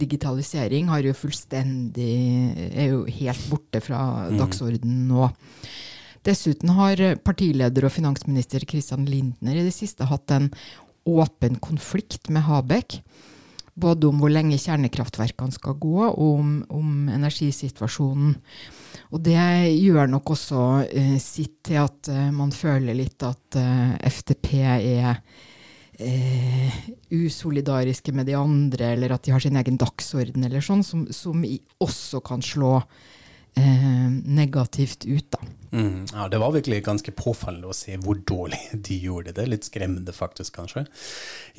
digitalisering, 0.00 0.90
har 0.92 1.06
jo 1.06 1.14
fullstendig 1.16 2.10
er 2.72 2.92
jo 2.92 3.04
helt 3.20 3.48
borte 3.52 3.82
fra 3.84 4.00
dagsordenen 4.34 5.06
nå. 5.10 5.30
Dessuten 6.26 6.74
har 6.76 7.00
partileder 7.24 7.86
og 7.86 7.94
finansminister 7.94 8.64
Christian 8.68 9.06
Lindner 9.08 9.56
i 9.60 9.64
det 9.64 9.72
siste 9.76 10.08
hatt 10.10 10.34
en 10.34 10.50
åpen 11.08 11.56
konflikt 11.62 12.28
med 12.32 12.44
Habek. 12.48 12.98
Både 13.78 14.08
om 14.10 14.18
hvor 14.18 14.32
lenge 14.32 14.58
kjernekraftverkene 14.58 15.54
skal 15.54 15.76
gå, 15.78 15.98
og 16.08 16.30
om, 16.40 16.54
om 16.74 17.10
energisituasjonen. 17.14 18.34
Og 19.14 19.22
det 19.24 19.38
gjør 19.78 20.10
nok 20.10 20.34
også 20.34 20.64
eh, 20.88 21.14
sitt 21.22 21.62
til 21.68 21.80
at 21.80 22.10
eh, 22.12 22.28
man 22.34 22.50
føler 22.52 22.96
litt 22.98 23.22
at 23.24 23.56
eh, 23.56 23.94
FTP 24.10 24.50
er 24.66 25.22
eh, 25.98 26.80
usolidariske 27.14 28.12
med 28.12 28.28
de 28.28 28.36
andre, 28.38 28.92
eller 28.94 29.14
at 29.14 29.24
de 29.24 29.32
har 29.32 29.42
sin 29.42 29.56
egen 29.56 29.78
dagsorden, 29.80 30.44
eller 30.44 30.64
sånn, 30.64 30.84
som, 30.84 31.06
som 31.14 31.46
også 31.84 32.20
kan 32.26 32.44
slå 32.44 32.76
eh, 33.58 34.08
negativt 34.38 35.04
ut, 35.10 35.30
da. 35.34 35.38
Mm, 35.68 36.06
ja, 36.14 36.28
det 36.32 36.38
var 36.40 36.54
virkelig 36.54 36.78
ganske 36.86 37.12
påfallende 37.12 37.68
å 37.68 37.74
se 37.76 37.92
hvor 38.00 38.16
dårlig 38.24 38.56
de 38.86 38.96
gjorde 39.04 39.34
det. 39.36 39.44
Litt 39.52 39.66
skremmende, 39.68 40.14
faktisk, 40.16 40.54
kanskje. 40.56 40.86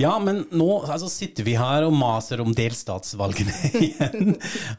Ja, 0.01 0.15
men 0.24 0.39
nå 0.50 0.79
altså, 0.89 1.06
sitter 1.13 1.46
vi 1.46 1.53
her 1.60 1.86
og 1.86 1.94
maser 1.94 2.41
om 2.41 2.50
delstatsvalgene 2.58 3.53
igjen. 3.86 4.32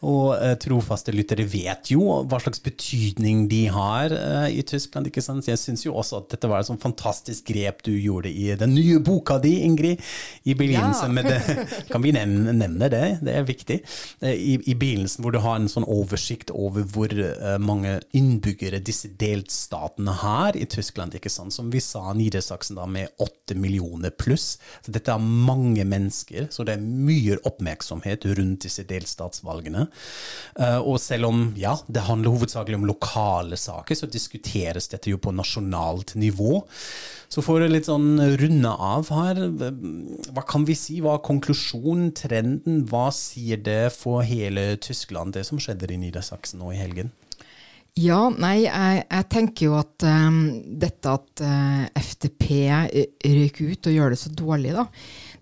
og 0.03 0.33
eh, 0.35 0.57
trofaste 0.59 1.15
lyttere 1.15 1.47
vet 1.47 1.93
jo 1.93 2.03
hva 2.27 2.41
slags 2.43 2.59
betydning 2.65 3.45
de 3.53 3.61
har 3.71 4.11
eh, 4.17 4.49
i 4.59 4.65
Tyskland. 4.67 5.07
ikke 5.13 5.23
sant? 5.23 5.47
Jeg 5.47 5.63
syns 5.63 5.87
jo 5.87 5.95
også 6.01 6.25
at 6.25 6.35
dette 6.35 6.51
var 6.51 6.65
et 6.65 6.71
sånn 6.73 6.83
fantastisk 6.83 7.53
grep 7.53 7.85
du 7.87 7.93
gjorde 7.95 8.33
i 8.35 8.49
den 8.59 8.75
nye 8.75 8.99
boka 8.99 9.39
di, 9.45 9.61
Ingrid. 9.69 10.03
I 10.43 10.57
begynnelsen 10.59 11.07
Ja. 11.07 11.15
med 11.21 11.31
det. 11.31 11.69
Kan 11.93 12.03
vi 12.03 12.17
nevne, 12.19 12.57
nevne 12.65 12.91
det? 12.91 13.05
Det 13.23 13.39
er 13.39 13.47
viktig. 13.47 13.79
Eh, 14.27 14.35
I, 14.35 14.59
I 14.67 14.75
begynnelsen 14.75 15.23
hvor 15.23 15.39
du 15.39 15.39
har 15.47 15.63
en 15.63 15.71
sånn 15.71 15.87
oversikt 15.87 16.51
over 16.51 16.83
hvor 16.91 17.10
eh, 17.13 17.57
mange 17.63 17.97
innbyggere 18.17 18.81
disse 18.85 19.11
delstatene 19.21 20.15
har 20.23 20.57
i 20.57 20.67
Tyskland, 20.71 21.15
ikke 21.17 21.33
sant? 21.33 21.55
som 21.55 21.71
vi 21.73 21.83
sa 21.83 22.13
Niedersachsen 22.17 22.79
da 22.79 22.87
med 22.91 23.11
åtte 23.23 23.57
millioner 23.59 24.13
pluss. 24.15 24.59
Så 24.85 24.95
dette 24.95 25.13
er 25.13 25.23
mange 25.23 25.85
mennesker, 25.89 26.49
så 26.55 26.67
det 26.67 26.77
er 26.77 26.85
mye 26.85 27.39
oppmerksomhet 27.49 28.27
rundt 28.39 28.67
disse 28.67 28.85
delstatsvalgene. 28.89 29.87
Eh, 30.61 30.79
og 30.81 31.01
selv 31.03 31.31
om 31.31 31.47
ja, 31.59 31.77
det 31.89 32.07
handler 32.09 32.37
hovedsakelig 32.37 32.81
om 32.81 32.89
lokale 32.91 33.59
saker, 33.61 33.99
så 33.99 34.11
diskuteres 34.11 34.91
dette 34.93 35.13
jo 35.13 35.21
på 35.23 35.35
nasjonalt 35.35 36.17
nivå. 36.21 36.61
Så 37.31 37.45
for 37.47 37.63
å 37.63 37.67
litt 37.71 37.87
sånn 37.87 38.19
runde 38.41 38.71
av 38.75 39.07
her, 39.15 39.39
hva 40.35 40.43
kan 40.51 40.65
vi 40.67 40.75
si? 40.75 40.97
Hva 40.99 41.15
er 41.15 41.23
konklusjonen, 41.29 42.09
trenden? 42.19 42.81
Hva 42.91 43.05
sier 43.15 43.61
det 43.63 43.93
for 43.95 44.27
hele 44.27 44.73
Tyskland, 44.83 45.37
det 45.37 45.45
som 45.47 45.61
skjedde 45.63 45.93
i 45.95 46.01
Niedersachsen 46.03 46.59
nå 46.59 46.73
i 46.75 46.81
helgen? 46.81 47.13
Ja, 47.99 48.29
nei, 48.31 48.63
jeg, 48.63 49.01
jeg 49.03 49.27
tenker 49.33 49.67
jo 49.67 49.73
at 49.81 50.05
um, 50.07 50.39
dette 50.79 51.11
at 51.11 51.43
uh, 51.43 51.89
FTP 51.99 52.47
røyker 52.71 53.73
ut 53.73 53.89
og 53.91 53.97
gjør 53.97 54.15
det 54.15 54.21
så 54.21 54.31
dårlig, 54.31 54.75
da, 54.77 54.85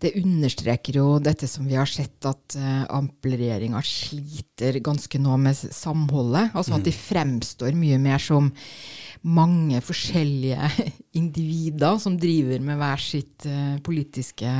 det 0.00 0.14
understreker 0.22 0.96
jo 0.96 1.06
dette 1.22 1.48
som 1.50 1.68
vi 1.68 1.76
har 1.76 1.90
sett, 1.90 2.16
at 2.24 2.56
uh, 2.56 2.86
Ampel-regjeringa 2.96 3.82
sliter 3.84 4.80
ganske 4.84 5.20
nå 5.20 5.36
med 5.44 5.60
samholdet. 5.60 6.54
Altså 6.56 6.78
at 6.78 6.88
de 6.88 6.94
fremstår 6.96 7.76
mye 7.76 8.00
mer 8.00 8.22
som 8.22 8.50
mange 9.28 9.82
forskjellige 9.84 10.72
individer 11.20 12.00
som 12.00 12.16
driver 12.18 12.64
med 12.64 12.80
hver 12.80 13.08
sitt 13.10 13.48
uh, 13.50 13.76
politiske 13.84 14.56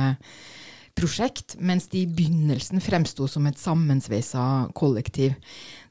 prosjekt, 0.99 1.55
mens 1.63 1.87
de 1.91 2.03
i 2.03 2.09
begynnelsen 2.09 2.81
fremsto 2.83 3.27
som 3.29 3.47
et 3.49 3.59
sammensveisa 3.59 4.43
kollektiv. 4.77 5.35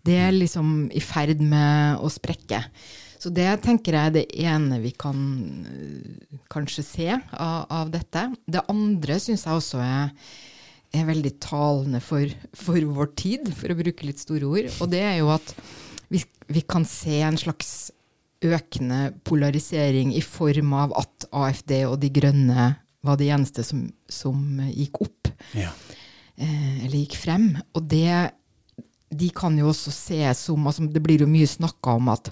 Det 0.07 0.15
er 0.17 0.33
liksom 0.37 0.89
i 0.95 1.01
ferd 1.05 1.41
med 1.45 1.99
å 2.05 2.09
sprekke. 2.13 2.63
Så 3.19 3.33
det 3.35 3.49
tenker 3.65 3.97
jeg 3.97 4.07
er 4.11 4.15
det 4.15 4.27
ene 4.47 4.79
vi 4.83 4.93
kan 4.95 5.19
øh, 5.67 6.39
kanskje 6.53 6.85
se 6.87 7.09
av, 7.17 7.65
av 7.69 7.91
dette. 7.91 8.29
Det 8.47 8.63
andre 8.71 9.17
syns 9.21 9.43
jeg 9.49 9.59
også 9.59 9.81
er, 9.83 10.13
er 10.95 11.09
veldig 11.11 11.33
talende 11.43 12.01
for, 12.01 12.31
for 12.57 12.79
vår 12.95 13.11
tid, 13.19 13.51
for 13.59 13.75
å 13.75 13.79
bruke 13.81 14.07
litt 14.07 14.23
store 14.23 14.47
ord. 14.47 14.71
Og 14.79 14.93
det 14.95 15.03
er 15.03 15.17
jo 15.19 15.33
at 15.35 15.51
vi, 16.15 16.23
vi 16.49 16.63
kan 16.63 16.87
se 16.89 17.19
en 17.27 17.37
slags 17.41 17.91
økende 18.47 19.09
polarisering 19.27 20.13
i 20.15 20.23
form 20.23 20.71
av 20.79 20.93
at 21.01 21.27
AFD 21.35 21.73
og 21.89 21.97
De 22.05 22.11
grønne 22.15 22.69
var 23.03 23.19
de 23.19 23.33
eneste 23.35 23.65
som, 23.67 23.89
som 24.11 24.61
gikk 24.71 25.01
opp, 25.03 25.33
Ja. 25.59 25.73
eh, 26.39 26.85
eller 26.87 27.01
gikk 27.01 27.17
frem. 27.19 27.49
Og 27.75 27.83
det, 27.91 28.31
de 29.11 29.31
kan 29.35 29.57
jo 29.59 29.71
også 29.71 29.93
ses 29.95 30.45
som 30.49 30.67
altså 30.69 30.87
Det 30.91 31.03
blir 31.05 31.23
jo 31.25 31.31
mye 31.31 31.49
snakka 31.49 31.97
om 31.97 32.11
at 32.13 32.31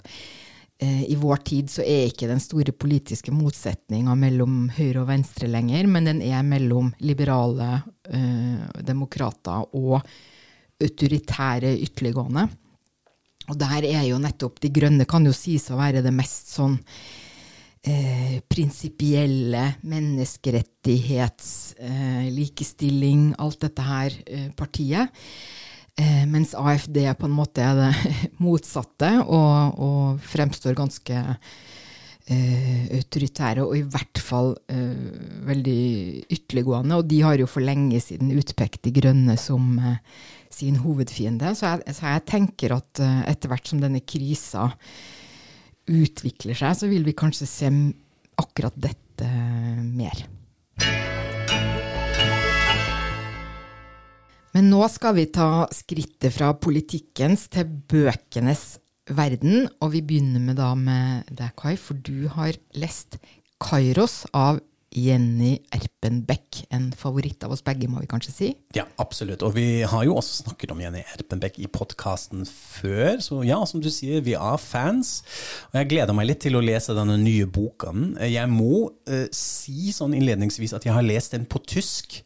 eh, 0.79 1.03
i 1.09 1.17
vår 1.17 1.41
tid 1.47 1.71
så 1.73 1.81
er 1.81 2.07
ikke 2.07 2.29
den 2.29 2.41
store 2.43 2.73
politiske 2.73 3.33
motsetninga 3.33 4.15
mellom 4.19 4.67
høyre 4.77 5.03
og 5.03 5.09
venstre 5.11 5.49
lenger, 5.49 5.89
men 5.89 6.09
den 6.09 6.21
er 6.21 6.45
mellom 6.45 6.93
liberale 7.01 7.81
eh, 8.09 8.81
demokrater 8.85 9.65
og 9.77 10.01
autoritære 10.83 11.73
ytterliggående. 11.81 12.45
Og 13.47 13.55
der 13.57 13.85
er 13.87 14.03
jo 14.09 14.19
nettopp 14.21 14.59
De 14.61 14.71
grønne 14.73 15.07
kan 15.09 15.25
jo 15.25 15.33
sies 15.35 15.69
å 15.71 15.79
være 15.79 16.03
det 16.05 16.13
mest 16.13 16.51
sånn 16.57 16.75
eh, 17.87 18.39
prinsipielle, 18.49 19.63
menneskerettighets, 19.87 21.75
eh, 21.79 22.27
likestilling, 22.35 23.31
alt 23.39 23.61
dette 23.63 23.87
her 23.87 24.17
eh, 24.25 24.49
partiet. 24.57 25.13
Eh, 25.97 26.25
mens 26.29 26.53
AFD 26.53 26.99
på 27.17 27.25
en 27.25 27.33
måte 27.33 27.63
er 27.65 27.79
det 27.79 28.15
motsatte, 28.43 29.09
og, 29.25 29.79
og 29.81 30.21
fremstår 30.21 30.77
ganske 30.77 31.17
eh, 31.17 32.83
autoritære, 32.99 33.65
og 33.65 33.73
i 33.79 33.81
hvert 33.81 34.21
fall 34.21 34.53
eh, 34.69 35.17
veldig 35.47 35.81
ytterliggående. 36.29 36.99
Og 36.99 37.09
de 37.09 37.21
har 37.25 37.41
jo 37.41 37.49
for 37.49 37.65
lenge 37.65 38.01
siden 38.03 38.35
utpekt 38.37 38.83
De 38.85 38.93
grønne 38.93 39.39
som 39.41 39.73
eh, 39.81 39.97
sin 40.53 40.77
hovedfiende. 40.83 41.55
Så 41.57 41.73
jeg, 41.73 41.97
så 41.97 42.13
jeg 42.13 42.27
tenker 42.29 42.77
at 42.77 43.01
etter 43.29 43.51
hvert 43.51 43.67
som 43.69 43.81
denne 43.81 44.01
krisa 44.05 44.69
utvikler 45.87 46.57
seg, 46.57 46.77
så 46.77 46.89
vil 46.91 47.05
vi 47.07 47.17
kanskje 47.17 47.49
se 47.49 47.73
akkurat 48.37 48.75
dette 48.85 49.29
mer. 49.81 50.27
Men 54.57 54.71
nå 54.73 54.79
skal 54.89 55.13
vi 55.13 55.27
ta 55.29 55.67
skrittet 55.69 56.33
fra 56.33 56.47
politikkens 56.57 57.43
til 57.53 57.67
bøkenes 57.91 58.79
verden, 59.13 59.67
og 59.85 59.91
vi 59.93 59.99
begynner 60.01 60.41
med 60.41 60.57
da 60.57 60.71
med 60.73 61.29
deg, 61.29 61.51
Kai, 61.61 61.75
for 61.77 61.93
du 61.93 62.25
har 62.33 62.57
lest 62.73 63.19
Kairos 63.61 64.23
av 64.33 64.57
Jenny 64.97 65.59
Erpenbeck, 65.75 66.63
en 66.73 66.87
favoritt 66.97 67.45
av 67.45 67.53
oss 67.53 67.61
begge, 67.61 67.85
må 67.91 68.01
vi 68.01 68.09
kanskje 68.09 68.33
si? 68.33 68.47
Ja, 68.73 68.87
absolutt. 68.97 69.43
Og 69.45 69.53
vi 69.59 69.83
har 69.85 70.07
jo 70.07 70.15
også 70.17 70.39
snakket 70.41 70.73
om 70.73 70.81
Jenny 70.81 71.03
Erpenbeck 71.13 71.59
i 71.61 71.69
podkasten 71.69 72.47
før, 72.49 73.19
så 73.21 73.43
ja, 73.45 73.59
som 73.69 73.83
du 73.83 73.91
sier, 73.93 74.23
vi 74.25 74.33
er 74.39 74.63
fans. 74.63 75.19
Og 75.69 75.77
jeg 75.83 75.91
gleder 75.91 76.17
meg 76.17 76.31
litt 76.31 76.41
til 76.47 76.57
å 76.57 76.63
lese 76.65 76.97
denne 76.97 77.19
nye 77.21 77.45
boka. 77.45 77.93
Jeg 78.25 78.49
må 78.49 78.87
eh, 79.05 79.27
si 79.29 79.93
sånn 79.93 80.17
innledningsvis 80.17 80.73
at 80.79 80.89
jeg 80.89 80.97
har 80.97 81.05
lest 81.05 81.37
den 81.37 81.45
på 81.45 81.61
tysk. 81.61 82.23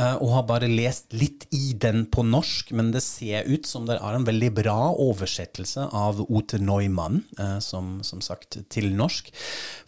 Eh, 0.00 0.16
og 0.16 0.32
har 0.34 0.48
bare 0.48 0.70
lest 0.70 1.14
litt 1.16 1.46
i 1.54 1.74
den 1.78 2.06
på 2.12 2.24
norsk, 2.26 2.72
men 2.76 2.92
det 2.94 3.04
ser 3.04 3.48
ut 3.48 3.68
som 3.68 3.86
det 3.88 3.98
er 4.00 4.18
en 4.18 4.26
veldig 4.28 4.52
bra 4.58 4.78
oversettelse 4.92 5.88
av 5.92 6.24
Ote 6.26 6.60
Neumann, 6.62 7.22
eh, 7.38 7.58
som, 7.64 7.98
som 8.06 8.24
sagt, 8.24 8.60
til 8.72 8.92
norsk. 8.96 9.32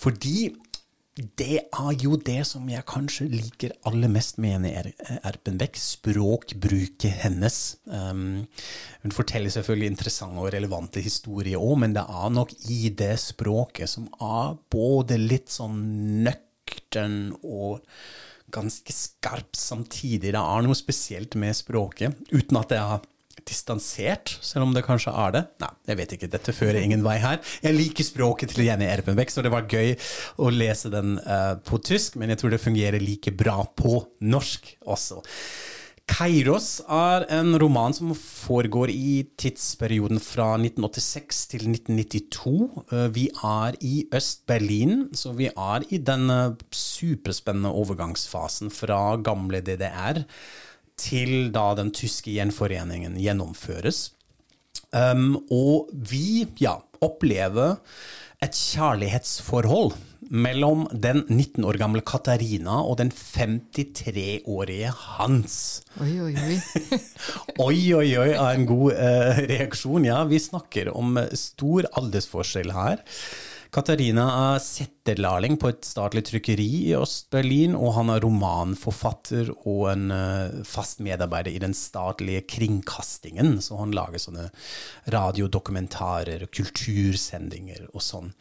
Fordi 0.00 0.50
det 1.18 1.64
er 1.74 1.94
jo 1.98 2.14
det 2.22 2.44
som 2.46 2.66
jeg 2.70 2.86
kanskje 2.86 3.26
liker 3.32 3.72
aller 3.88 4.10
mest 4.12 4.36
med 4.38 4.68
Erne 4.68 4.92
Erpenbeck, 5.26 5.74
språkbruket 5.80 7.24
hennes. 7.24 7.58
Um, 7.90 8.46
hun 9.02 9.14
forteller 9.14 9.50
selvfølgelig 9.50 9.90
interessante 9.92 10.44
og 10.44 10.52
relevante 10.54 11.02
historier 11.02 11.58
òg, 11.58 11.74
men 11.82 11.96
det 11.96 12.04
er 12.06 12.30
nok 12.34 12.54
i 12.70 12.92
det 12.94 13.16
språket 13.22 13.90
som 13.90 14.06
er 14.22 14.54
både 14.70 15.18
litt 15.18 15.50
sånn 15.50 15.82
nøktern 16.28 17.32
og 17.42 17.82
ganske 18.54 18.94
skarp 18.94 19.56
samtidig. 19.58 20.32
Det 20.34 20.40
er 20.40 20.66
noe 20.66 20.78
spesielt 20.78 21.36
med 21.40 21.56
språket, 21.56 22.16
uten 22.32 22.60
at 22.60 22.72
det 22.72 22.80
er 22.80 23.06
distansert, 23.48 24.34
selv 24.44 24.66
om 24.66 24.74
det 24.74 24.84
kanskje 24.86 25.12
er 25.14 25.34
det. 25.36 25.42
Nei, 25.62 25.70
jeg 25.90 26.00
vet 26.00 26.14
ikke, 26.16 26.30
dette 26.32 26.54
fører 26.56 26.80
ingen 26.82 27.04
vei 27.06 27.16
her. 27.22 27.40
Jeg 27.64 27.76
liker 27.76 28.06
språket 28.06 28.52
til 28.52 28.66
Jenny 28.66 28.88
Erpenbeck, 28.88 29.32
så 29.32 29.44
det 29.44 29.52
var 29.54 29.68
gøy 29.70 29.94
å 30.42 30.50
lese 30.52 30.90
den 30.92 31.16
uh, 31.22 31.54
på 31.64 31.80
tysk, 31.84 32.18
men 32.20 32.32
jeg 32.32 32.42
tror 32.42 32.54
det 32.54 32.62
fungerer 32.62 33.02
like 33.02 33.32
bra 33.38 33.62
på 33.78 34.00
norsk 34.26 34.74
også. 34.88 35.22
Kairos 36.08 36.80
er 36.88 37.26
en 37.36 37.52
roman 37.60 37.94
som 37.94 38.14
foregår 38.16 38.90
i 38.90 39.22
tidsperioden 39.38 40.20
fra 40.22 40.54
1986 40.56 41.42
til 41.52 41.66
1992. 41.68 42.54
Eh, 42.92 43.08
vi 43.14 43.26
er 43.44 43.76
i 43.84 43.94
Øst-Berlin, 44.14 45.08
så 45.12 45.34
vi 45.36 45.50
er 45.52 45.84
i 45.92 46.00
denne 46.00 46.56
superspennende 46.72 47.70
overgangsfasen 47.70 48.72
fra 48.72 49.18
gamle 49.20 49.60
DDR 49.60 50.24
til 50.98 51.52
da 51.54 51.70
den 51.78 51.92
tyske 51.94 52.32
gjenforeningen 52.34 53.18
gjennomføres. 53.20 54.08
Um, 54.88 55.36
og 55.52 55.90
vi 55.92 56.46
ja, 56.62 56.78
opplever 57.04 57.76
et 58.42 58.56
kjærlighetsforhold 58.56 59.92
mellom 60.30 60.86
den 60.92 61.24
19 61.26 61.64
år 61.68 61.78
gamle 61.80 62.02
Katarina 62.06 62.80
og 62.84 62.98
den 63.00 63.10
53-årige 63.14 64.92
Hans. 65.18 65.58
Oi, 66.00 66.12
oi, 66.28 66.32
oi. 66.36 66.56
oi, 67.66 67.78
oi, 67.98 68.08
oi 68.22 68.30
er 68.32 68.48
en 68.54 68.66
god 68.68 68.96
eh, 68.96 69.44
reaksjon. 69.50 70.08
Ja, 70.08 70.22
vi 70.28 70.40
snakker 70.42 70.92
om 70.94 71.18
stor 71.36 71.88
aldersforskjell 71.98 72.74
her. 72.76 73.04
Katarina 73.68 74.24
er 74.54 74.62
setterlærling 74.64 75.58
på 75.60 75.68
et 75.68 75.84
statlig 75.84 76.22
trykkeri 76.24 76.68
i 76.88 76.94
Øst-Berlin, 76.96 77.74
og 77.76 77.98
han 77.98 78.08
er 78.14 78.22
romanforfatter 78.24 79.50
og 79.58 79.82
en 79.92 80.06
uh, 80.14 80.62
fast 80.64 81.02
medarbeider 81.04 81.52
i 81.52 81.60
den 81.60 81.76
statlige 81.76 82.46
kringkastingen. 82.48 83.58
Så 83.64 83.76
han 83.76 83.92
lager 83.96 84.24
sånne 84.24 84.48
radiodokumentarer, 85.12 86.46
kultursendinger 86.48 87.90
og 87.92 88.04
sånn. 88.04 88.32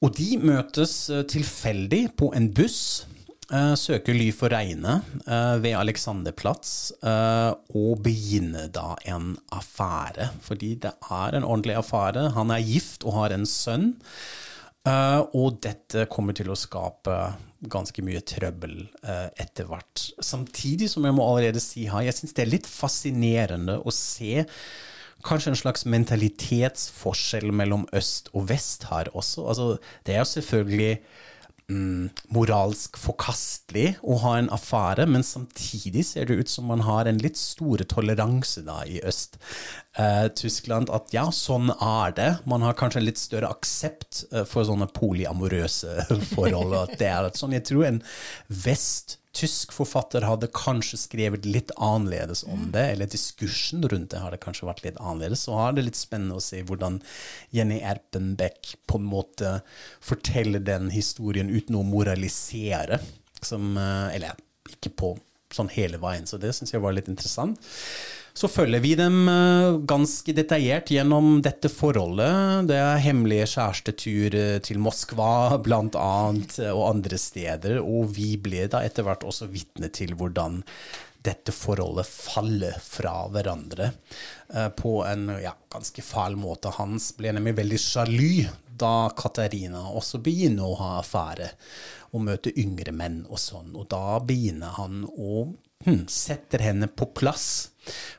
Og 0.00 0.14
de 0.16 0.34
møtes 0.40 0.94
uh, 1.12 1.22
tilfeldig 1.28 2.06
på 2.20 2.30
en 2.36 2.48
buss. 2.56 3.06
Uh, 3.50 3.74
søker 3.74 4.14
ly 4.14 4.28
for 4.32 4.52
regnet 4.54 5.02
uh, 5.26 5.56
ved 5.58 5.74
Alexanderplatz 5.74 6.92
og 7.02 8.04
begynner 8.04 8.70
da 8.72 8.94
en 9.10 9.34
affære. 9.52 10.30
Fordi 10.46 10.76
det 10.86 10.94
er 11.10 11.36
en 11.36 11.44
ordentlig 11.46 11.76
affære. 11.80 12.30
Han 12.36 12.54
er 12.54 12.64
gift 12.64 13.04
og 13.04 13.18
har 13.18 13.36
en 13.36 13.48
sønn. 13.48 13.92
og 15.36 15.58
dette 15.60 16.06
kommer 16.08 16.32
til 16.32 16.48
å 16.48 16.56
skape 16.56 17.16
ganske 17.68 18.02
mye 18.02 18.22
trøbbel 18.24 18.86
etter 19.36 19.66
hvert. 19.68 20.06
Samtidig 20.24 20.88
som 20.88 21.04
jeg 21.04 21.12
må 21.12 21.26
allerede 21.26 21.60
si 21.60 21.84
her, 21.84 22.06
jeg 22.06 22.16
syns 22.16 22.32
det 22.32 22.46
er 22.46 22.54
litt 22.54 22.70
fascinerende 22.70 23.76
å 23.84 23.92
se 23.92 24.46
kanskje 25.26 25.52
en 25.52 25.60
slags 25.60 25.86
mentalitetsforskjell 25.88 27.50
mellom 27.56 27.86
øst 27.96 28.30
og 28.34 28.48
vest 28.50 28.86
her 28.90 29.10
også. 29.14 29.46
Altså, 29.48 29.66
det 30.06 30.14
er 30.14 30.22
jo 30.22 30.30
selvfølgelig 30.32 30.92
mm, 31.70 32.10
moralsk 32.34 32.98
forkastelig 33.00 33.94
å 34.02 34.18
ha 34.24 34.36
en 34.40 34.50
affære, 34.54 35.06
men 35.10 35.26
samtidig 35.26 36.04
ser 36.08 36.30
det 36.30 36.40
ut 36.40 36.52
som 36.52 36.70
man 36.70 36.84
har 36.86 37.08
en 37.08 37.20
litt 37.22 37.38
store 37.40 37.86
toleranse 37.88 38.64
da 38.66 38.82
i 38.86 39.00
Øst-Tyskland. 39.98 40.90
at 40.90 41.10
ja, 41.12 41.26
sånn 41.34 41.70
er 41.74 42.12
det. 42.14 42.30
Man 42.46 42.62
har 42.62 42.76
kanskje 42.78 43.00
en 43.00 43.08
litt 43.08 43.18
større 43.18 43.50
aksept 43.50 44.24
uh, 44.32 44.44
for 44.46 44.64
sånne 44.64 44.86
polyamorøse 44.94 46.06
forhold. 46.34 46.76
at 46.78 46.98
det 47.00 47.08
er 47.10 47.30
sånn. 47.34 47.56
Jeg 47.56 47.66
tror 47.70 47.88
en 47.88 48.02
vest 48.48 49.18
tysk 49.36 49.72
forfatter 49.72 50.24
hadde 50.26 50.50
kanskje 50.54 50.98
skrevet 50.98 51.44
litt 51.46 51.70
annerledes 51.78 52.42
om 52.50 52.68
det, 52.74 52.82
eller 52.94 53.10
diskursen 53.10 53.84
rundt 53.86 54.10
det 54.10 54.22
hadde 54.22 54.40
kanskje 54.42 54.66
vært 54.66 54.82
litt 54.86 54.98
annerledes. 54.98 55.44
Så 55.46 55.54
er 55.58 55.76
det 55.76 55.86
litt 55.86 55.98
spennende 55.98 56.38
å 56.38 56.44
se 56.44 56.62
hvordan 56.66 56.98
Jenny 57.54 57.78
Erpenbeck 57.78 58.74
på 58.90 58.98
en 58.98 59.06
måte 59.10 59.60
forteller 60.02 60.62
den 60.66 60.90
historien 60.94 61.50
uten 61.50 61.78
å 61.78 61.86
moralisere. 61.86 63.00
Som, 63.40 63.76
eh, 63.78 64.16
eller 64.16 64.34
ikke 64.68 64.90
på 64.92 65.14
sånn 65.54 65.70
hele 65.72 65.98
veien, 66.02 66.26
så 66.28 66.38
det 66.38 66.52
syns 66.54 66.74
jeg 66.74 66.82
var 66.82 66.94
litt 66.94 67.08
interessant. 67.10 67.58
Så 68.32 68.48
følger 68.48 68.80
vi 68.82 68.94
dem 68.98 69.28
eh, 69.28 69.78
ganske 69.90 70.32
detaljert 70.36 70.90
gjennom 70.94 71.40
dette 71.44 71.70
forholdet. 71.72 72.68
Det 72.70 72.78
er 72.78 73.02
hemmelige 73.04 73.48
kjærestetur 73.56 74.36
eh, 74.38 74.56
til 74.64 74.80
Moskva 74.82 75.58
blant 75.66 75.98
annet, 75.98 76.58
eh, 76.62 76.72
og 76.72 76.88
andre 76.94 77.18
steder. 77.20 77.80
Og 77.82 78.12
vi 78.16 78.34
ble 78.40 78.68
da 78.70 78.84
etter 78.86 79.06
hvert 79.06 79.26
også 79.26 79.50
vitne 79.50 79.90
til 79.94 80.14
hvordan 80.18 80.62
dette 81.20 81.52
forholdet 81.52 82.08
faller 82.08 82.78
fra 82.80 83.26
hverandre 83.28 83.90
på 84.72 84.92
en 85.04 85.26
ja, 85.42 85.50
ganske 85.68 86.00
fæl 86.00 86.38
måte. 86.40 86.72
Hans 86.78 87.10
ble 87.18 87.34
nemlig 87.36 87.58
veldig 87.58 87.80
sjalu 87.82 88.46
da 88.80 89.10
Katarina 89.12 89.82
også 89.92 90.22
begynner 90.24 90.64
å 90.64 90.78
ha 90.80 90.88
affære 91.02 91.50
og 92.14 92.24
møte 92.24 92.54
yngre 92.56 92.94
menn 92.96 93.20
og 93.28 93.36
sånn. 93.36 93.74
Og 93.76 93.90
da 93.92 94.16
begynner 94.24 94.78
han 94.78 95.04
å 95.04 95.50
hmm, 95.86 96.06
sette 96.08 96.60
henne 96.62 96.88
på 96.88 97.06
plass 97.16 97.70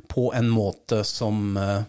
på 0.07 0.33
en 0.33 0.49
måte 0.49 1.03
som 1.03 1.57
uh, 1.57 1.83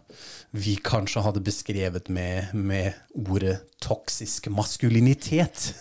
vi 0.50 0.76
kanskje 0.84 1.22
hadde 1.24 1.40
beskrevet 1.42 2.10
med, 2.12 2.52
med 2.54 2.92
ordet 3.16 3.56
toksisk 3.82 4.46
maskulinitet 4.52 5.72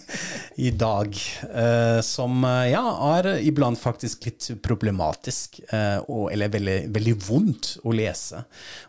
i 0.54 0.70
dag. 0.70 1.18
Uh, 1.50 1.98
som 2.06 2.44
uh, 2.46 2.64
ja, 2.70 2.84
er 3.18 3.32
iblant 3.42 3.80
faktisk 3.80 4.30
litt 4.30 4.48
problematisk, 4.62 5.60
eller 5.72 6.54
veldig, 6.54 6.78
veldig 6.94 7.16
vondt 7.26 7.74
å 7.84 7.92
lese. 7.92 8.44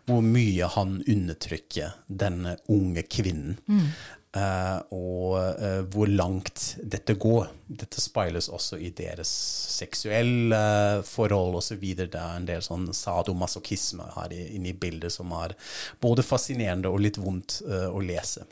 Hvor 0.08 0.22
mye 0.24 0.70
han 0.78 1.00
undertrykker 1.02 1.98
denne 2.06 2.56
unge 2.72 3.04
kvinnen. 3.10 3.58
Mm. 3.66 3.88
Uh, 4.32 4.78
og 4.96 5.34
uh, 5.60 5.82
hvor 5.92 6.08
langt 6.08 6.78
dette 6.80 7.18
går. 7.20 7.50
Dette 7.68 8.00
speiles 8.00 8.46
også 8.48 8.78
i 8.80 8.88
deres 8.96 9.28
seksuelle 9.74 10.56
uh, 10.56 11.02
forhold 11.04 11.58
osv. 11.58 11.82
Det 12.00 12.08
er 12.16 12.38
en 12.38 12.48
del 12.48 12.64
sånn 12.64 12.86
sadomasochisme 12.96 14.06
her 14.14 14.32
inne 14.32 14.72
i 14.72 14.78
bildet 14.86 15.12
som 15.12 15.34
er 15.36 15.52
både 16.00 16.24
fascinerende 16.24 16.88
og 16.88 17.04
litt 17.04 17.20
vondt 17.20 17.60
å 17.68 18.00
lese. 18.00 18.46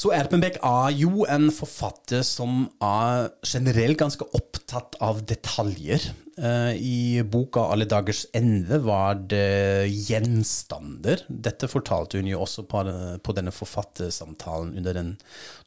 Så 0.00 0.14
Erpenbeck 0.16 0.56
er 0.64 0.94
jo 0.96 1.26
en 1.28 1.50
forfatter 1.52 2.22
som 2.24 2.64
er 2.80 3.28
generelt 3.44 4.00
ganske 4.00 4.24
opptatt 4.38 4.96
av 5.04 5.20
detaljer. 5.28 6.06
Eh, 6.40 6.74
I 6.80 7.22
boka 7.22 7.60
'Alle 7.68 7.84
dagers 7.84 8.24
ende' 8.32 8.80
var 8.80 9.14
det 9.28 9.90
gjenstander. 10.08 11.24
Dette 11.28 11.68
fortalte 11.68 12.16
hun 12.16 12.30
jo 12.30 12.40
også 12.40 12.64
på 12.64 13.34
denne 13.36 13.52
forfattersamtalen 13.52 14.72
under 14.78 14.96
den 14.96 15.10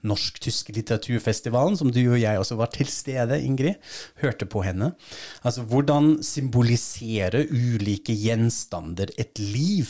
norsk-tyske 0.04 0.74
litteraturfestivalen, 0.74 1.78
som 1.78 1.92
du 1.94 2.02
og 2.02 2.20
jeg 2.20 2.40
også 2.40 2.58
var 2.58 2.72
til 2.74 2.90
stede, 2.90 3.38
Ingrid. 3.44 3.78
Hørte 4.24 4.48
på 4.50 4.64
henne. 4.66 4.94
Altså, 5.44 5.62
hvordan 5.62 6.24
symbolisere 6.26 7.46
ulike 7.52 8.16
gjenstander 8.18 9.14
et 9.18 9.38
liv? 9.40 9.88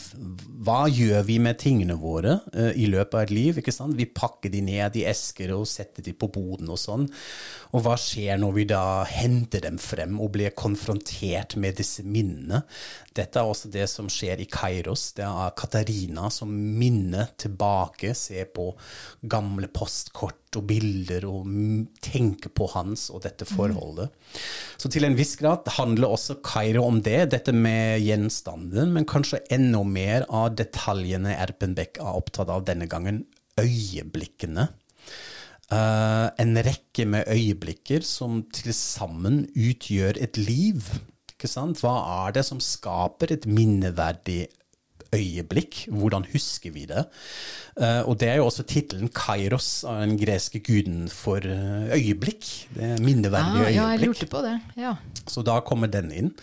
Hva 0.64 0.84
gjør 0.92 1.24
vi 1.24 1.40
med 1.40 1.60
tingene 1.64 1.96
våre 1.96 2.42
uh, 2.54 2.72
i 2.76 2.90
løpet 2.92 3.14
av 3.14 3.24
et 3.24 3.34
liv? 3.34 3.58
ikke 3.58 3.74
sant? 3.74 3.98
Vi 3.98 4.06
pakker 4.06 4.52
de 4.52 4.62
ned 4.62 5.00
i 5.00 5.08
esker 5.08 5.56
og 5.56 5.66
setter 5.70 6.04
de 6.04 6.14
på 6.14 6.28
boden 6.28 6.70
og 6.70 6.82
sånn. 6.82 7.08
Og 7.74 7.82
hva 7.82 7.96
skjer 7.98 8.38
når 8.38 8.52
vi 8.54 8.64
da 8.70 8.84
henter 9.10 9.64
dem 9.66 9.80
frem 9.82 10.20
og 10.22 10.36
blir 10.36 10.54
konfrontert 10.54 11.56
med 11.58 11.80
disse 11.80 12.06
minnene? 12.06 12.62
Dette 13.18 13.42
er 13.42 13.50
også 13.50 13.72
det 13.74 13.88
som 13.90 14.10
skjer 14.14 14.44
i 14.44 14.48
Kairos. 14.50 15.08
Det 15.18 15.26
er 15.26 15.56
Katarina 15.58 16.30
som 16.34 16.54
minner 16.54 17.32
tilbake, 17.42 18.14
ser 18.18 18.52
på 18.54 18.70
gamle 19.26 19.72
postkort 19.74 20.38
og 20.54 20.68
bilder 20.70 21.26
og 21.26 21.50
tenker 22.06 22.54
på 22.54 22.70
hans 22.76 23.08
og 23.10 23.24
dette 23.26 23.48
forholdet. 23.50 24.14
Mm. 24.14 24.38
Så 24.78 24.94
til 24.94 25.08
en 25.08 25.18
viss 25.18 25.34
grad 25.42 25.66
handler 25.80 26.14
også 26.14 26.38
Kairo 26.46 26.86
om 26.86 27.02
det, 27.02 27.32
dette 27.34 27.56
med 27.58 28.04
gjenstanden, 28.06 28.94
men 28.94 29.10
kanskje 29.10 29.42
enda 29.54 29.82
mer 29.82 30.28
av 30.30 30.54
detaljene 30.60 31.34
Erpenbeck 31.42 31.98
er 31.98 32.22
opptatt 32.22 32.54
av 32.54 32.68
denne 32.70 32.86
gangen, 32.92 33.24
øyeblikkene. 33.58 34.70
Eh, 35.72 36.28
en 36.44 36.58
rekke 36.66 37.06
med 37.10 37.30
øyeblikker 37.32 38.04
som 38.08 38.42
til 38.54 38.74
sammen 38.76 39.46
utgjør 39.56 40.20
et 40.24 40.40
liv. 40.42 40.90
Ikke 41.34 41.52
sant? 41.52 41.84
Hva 41.84 41.96
er 42.26 42.36
det 42.38 42.46
som 42.48 42.62
skaper 42.64 43.36
et 43.36 43.48
minneverdig 43.50 44.48
øyeblikk? 45.14 45.86
Hvordan 45.92 46.26
husker 46.32 46.74
vi 46.74 46.86
det? 46.90 47.06
Uh, 47.78 48.02
og 48.10 48.18
det 48.22 48.30
er 48.30 48.40
jo 48.40 48.48
også 48.48 48.66
tittelen 48.70 49.12
Kairos, 49.14 49.84
av 49.88 50.04
den 50.04 50.18
greske 50.22 50.62
guden 50.64 51.08
for 51.12 51.44
eh, 51.44 51.94
øyeblikk. 51.98 52.48
Det 52.74 52.94
er 52.94 53.04
minneverdige 53.04 53.68
Ah, 53.68 53.74
ja, 53.74 53.88
jeg 53.94 54.08
lurte 54.08 54.30
på 54.30 54.44
det. 54.46 54.58
Ja. 54.80 54.96
Så 55.28 55.46
da 55.46 55.60
kommer 55.66 55.92
den 55.92 56.12
inn. 56.14 56.34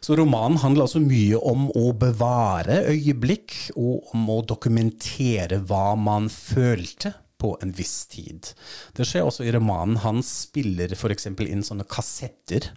Så 0.00 0.14
romanen 0.16 0.60
handler 0.62 0.86
altså 0.86 1.02
mye 1.02 1.38
om 1.42 1.66
å 1.76 1.90
bevare 1.98 2.84
øyeblikk, 2.92 3.56
og 3.76 4.12
om 4.14 4.28
å 4.30 4.42
dokumentere 4.46 5.58
hva 5.66 5.96
man 5.98 6.30
følte 6.32 7.16
på 7.38 7.54
en 7.62 7.72
viss 7.74 8.02
tid. 8.10 8.50
Det 8.96 9.06
skjer 9.06 9.26
også 9.28 9.46
i 9.46 9.52
romanen. 9.54 10.00
Han 10.02 10.24
spiller 10.26 10.94
f.eks. 10.96 11.30
inn 11.30 11.64
sånne 11.66 11.86
kassetter 11.88 12.72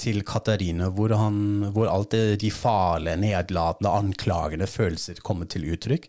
til 0.00 0.22
Katarina, 0.26 0.88
hvor, 0.90 1.12
hvor 1.74 1.90
alt 1.90 2.14
det, 2.14 2.40
de 2.42 2.50
farlige, 2.54 3.20
nedlatende, 3.22 3.92
anklagende 3.92 4.66
følelser 4.70 5.20
kommer 5.24 5.46
til 5.50 5.68
uttrykk. 5.74 6.08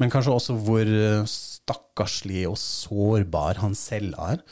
Men 0.00 0.12
kanskje 0.12 0.34
også 0.34 0.56
hvor 0.64 0.88
eh, 0.88 1.28
stakkarslig 1.28 2.46
og 2.48 2.58
sårbar 2.60 3.60
han 3.62 3.76
selv 3.78 4.16
er. 4.18 4.42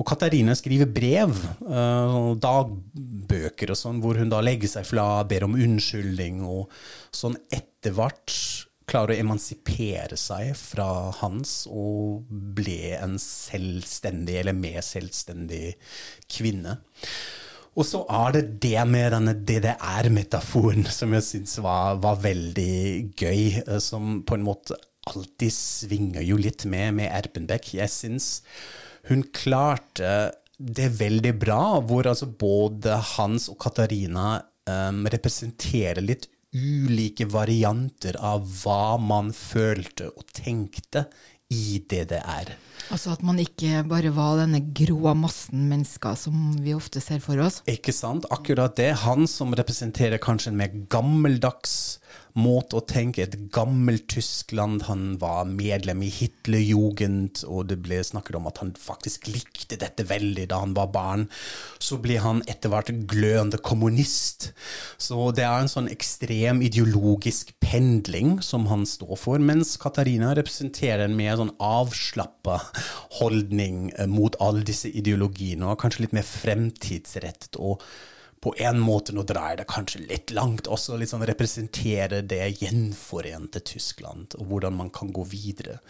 Og 0.00 0.06
Katarina 0.08 0.54
skriver 0.56 0.88
brev, 0.88 1.34
eh, 1.66 2.18
dagbøker 2.44 3.74
og 3.74 3.80
sånn, 3.80 4.00
hvor 4.04 4.20
hun 4.20 4.32
da 4.32 4.40
legger 4.44 4.70
seg 4.70 4.88
flat, 4.88 5.28
ber 5.30 5.48
om 5.48 5.58
unnskyldning, 5.58 6.44
og 6.46 6.70
sånn 7.16 7.36
etter 7.52 7.96
hvert 7.96 8.36
klarer 8.90 9.14
å 9.14 9.22
emansipere 9.22 10.18
seg 10.18 10.52
fra 10.58 10.88
hans 11.20 11.64
og 11.70 12.26
ble 12.30 12.96
en 12.98 13.16
selvstendig, 13.22 14.40
eller 14.42 14.56
mer 14.56 14.82
selvstendig 14.84 15.76
kvinne. 16.30 16.78
Og 17.78 17.86
så 17.86 18.02
er 18.10 18.34
det 18.34 18.44
det 18.64 18.82
med 18.90 19.12
denne 19.14 19.34
DDR-metaforen 19.46 20.88
som 20.90 21.14
jeg 21.14 21.26
syns 21.26 21.58
var, 21.62 22.00
var 22.02 22.18
veldig 22.20 23.14
gøy, 23.14 23.42
eh, 23.62 23.78
som 23.82 24.20
på 24.26 24.36
en 24.36 24.46
måte 24.46 24.78
alltid 25.10 25.54
svinger 25.54 26.24
jo 26.26 26.36
litt 26.40 26.66
med 26.68 26.98
med 26.98 27.12
Erpenbeck. 27.14 27.72
Jeg 27.78 27.92
syns 27.92 28.40
hun 29.08 29.22
klarte 29.34 30.32
det 30.60 30.90
veldig 30.98 31.32
bra, 31.40 31.62
hvor 31.80 32.10
altså 32.10 32.28
både 32.28 32.98
Hans 33.14 33.48
og 33.48 33.56
Katarina 33.62 34.42
um, 34.68 35.06
representerer 35.08 36.04
litt 36.04 36.28
ulike 36.54 37.28
varianter 37.30 38.16
av 38.18 38.46
hva 38.62 38.96
man 38.98 39.30
følte 39.36 40.10
og 40.10 40.26
tenkte 40.34 41.06
i 41.50 41.80
DDR. 41.90 42.52
Altså 42.94 43.12
at 43.14 43.22
man 43.26 43.38
ikke 43.42 43.82
bare 43.90 44.12
var 44.14 44.38
denne 44.38 44.60
grå 44.74 45.14
massen 45.18 45.66
mennesker 45.70 46.14
som 46.18 46.52
vi 46.62 46.74
ofte 46.76 47.02
ser 47.02 47.22
for 47.22 47.38
oss. 47.42 47.60
Ikke 47.70 47.94
sant? 47.94 48.26
Akkurat 48.34 48.76
det. 48.78 48.92
Han 49.04 49.26
som 49.30 49.54
representerer 49.58 50.22
kanskje 50.22 50.52
en 50.52 50.60
mer 50.60 50.74
gammeldags 50.90 51.74
måte 52.38 52.78
å 52.78 52.84
tenke, 52.86 53.24
et 53.24 53.36
gammelt 53.54 54.06
Tyskland. 54.12 54.84
Han 54.88 55.16
var 55.22 55.48
medlem 55.48 56.02
i 56.06 56.10
Hitlerjugend, 56.12 57.42
og 57.48 57.70
det 57.70 57.80
ble 57.84 58.00
snakket 58.06 58.38
om 58.38 58.48
at 58.50 58.60
han 58.62 58.72
faktisk 58.78 59.30
likte 59.30 59.78
dette 59.80 60.06
veldig 60.08 60.46
da 60.50 60.60
han 60.62 60.74
var 60.76 60.90
barn. 60.94 61.26
Så 61.82 62.00
ble 62.02 62.18
han 62.22 62.42
etter 62.50 62.72
hvert 62.72 62.92
glødende 63.10 63.60
kommunist. 63.62 64.50
Så 65.00 65.30
det 65.36 65.46
er 65.46 65.62
en 65.62 65.72
sånn 65.72 65.90
ekstrem 65.90 66.62
ideologisk 66.66 67.54
pendling 67.62 68.38
som 68.44 68.68
han 68.70 68.86
står 68.88 69.16
for, 69.20 69.42
mens 69.42 69.76
Katarina 69.80 70.34
representerer 70.38 71.06
en 71.06 71.18
mer 71.18 71.38
sånn 71.40 71.54
avslappa 71.62 72.60
holdning 73.20 73.90
eh, 73.96 74.08
mot 74.10 74.36
alle 74.42 74.64
disse 74.66 74.90
ideologiene, 74.90 75.66
og 75.66 75.80
kanskje 75.82 76.06
litt 76.06 76.16
mer 76.16 76.26
fremtidsrettet. 76.26 77.58
og 77.60 77.82
på 78.40 78.54
en 78.56 78.80
måte, 78.80 79.12
nå 79.12 79.24
drar 79.28 79.52
jeg 79.52 79.60
det 79.60 79.68
kanskje 79.68 80.04
litt 80.06 80.30
langt, 80.32 80.70
også 80.70 80.96
sånn 81.04 81.26
representere 81.28 82.22
det 82.24 82.46
gjenforente 82.62 83.60
Tyskland, 83.60 84.38
og 84.40 84.46
hvordan 84.48 84.78
man 84.78 84.92
kan 84.94 85.12
gå 85.12 85.26
videre. 85.28 85.80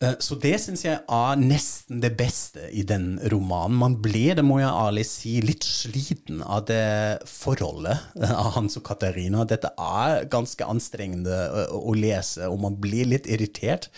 Eh, 0.00 0.14
Så 0.22 0.36
det 0.38 0.54
syns 0.62 0.84
jeg 0.84 1.00
er 1.02 1.40
nesten 1.40 2.00
det 2.00 2.12
beste 2.16 2.68
i 2.70 2.84
den 2.86 3.18
romanen. 3.32 3.76
Man 3.80 3.96
ble, 4.02 4.30
det 4.38 4.44
må 4.46 4.60
jeg 4.60 4.70
ærlig 4.70 5.04
si, 5.10 5.32
litt 5.42 5.66
sliten 5.66 6.40
av 6.42 6.68
det 6.70 7.18
forholdet 7.26 7.98
eh, 8.20 8.30
av 8.30 8.52
Hans 8.54 8.78
og 8.78 8.86
Katarina. 8.86 9.42
Dette 9.44 9.72
er 9.74 10.28
ganske 10.30 10.68
anstrengende 10.70 11.34
eh, 11.34 11.74
å 11.74 11.96
lese, 11.98 12.46
og 12.46 12.62
man 12.62 12.78
blir 12.78 13.10
litt 13.10 13.26
irritert. 13.26 13.90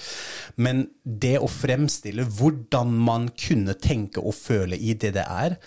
Men 0.56 0.88
det 1.04 1.36
å 1.38 1.50
fremstille 1.52 2.24
hvordan 2.24 2.96
man 2.96 3.28
kunne 3.36 3.76
tenke 3.76 4.24
og 4.24 4.34
føle 4.38 4.80
i 4.80 4.96
DDR, 4.96 5.60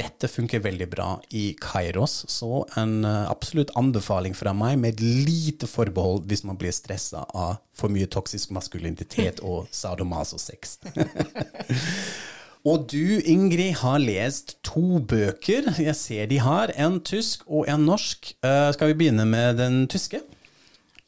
dette 0.00 0.28
funker 0.30 0.62
veldig 0.64 0.88
bra 0.90 1.08
i 1.36 1.50
Kairos, 1.60 2.24
så 2.32 2.64
en 2.80 3.04
eh, 3.04 3.30
absolutt 3.30 3.72
anbefaling 3.78 4.34
fra 4.36 4.54
meg, 4.56 4.78
med 4.80 4.96
et 4.96 5.02
lite 5.28 5.68
forbehold 5.68 6.26
hvis 6.30 6.44
man 6.48 6.58
blir 6.60 6.74
stressa 6.74 7.26
av 7.36 7.58
for 7.76 7.92
mye 7.92 8.08
toksisk 8.10 8.54
maskulinitet 8.56 9.42
og 9.50 9.68
sadomaso-sex. 9.74 10.78
og 12.68 12.86
du, 12.92 13.20
Ingrid, 13.20 13.76
har 13.82 14.00
lest 14.02 14.56
to 14.66 15.00
bøker. 15.00 15.72
Jeg 15.80 15.96
ser 15.98 16.30
de 16.32 16.40
har, 16.44 16.72
en 16.76 17.00
tysk 17.04 17.44
og 17.46 17.68
en 17.70 17.84
norsk. 17.90 18.32
Eh, 18.40 18.70
skal 18.76 18.92
vi 18.92 19.00
begynne 19.02 19.28
med 19.28 19.60
den 19.60 19.84
tyske? 19.90 20.22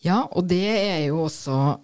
Ja, 0.03 0.25
og 0.35 0.49
det 0.51 0.67
er 0.67 1.07
jo 1.07 1.25
også, 1.29 1.79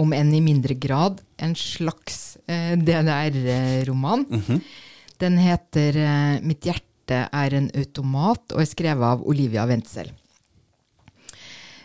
om 0.00 0.14
enn 0.16 0.34
i 0.34 0.42
mindre 0.42 0.74
grad, 0.78 1.20
en 1.38 1.54
slags 1.58 2.38
eh, 2.48 2.74
DDR-roman. 2.80 4.24
Den 5.18 5.38
heter 5.42 5.96
eh, 5.98 6.38
'Mitt 6.42 6.64
hjerte 6.68 7.24
er 7.26 7.54
en 7.58 7.68
automat' 7.74 8.54
og 8.54 8.62
er 8.62 8.70
skrevet 8.70 9.02
av 9.02 9.26
Olivia 9.26 9.66
Wenzel. 9.66 10.12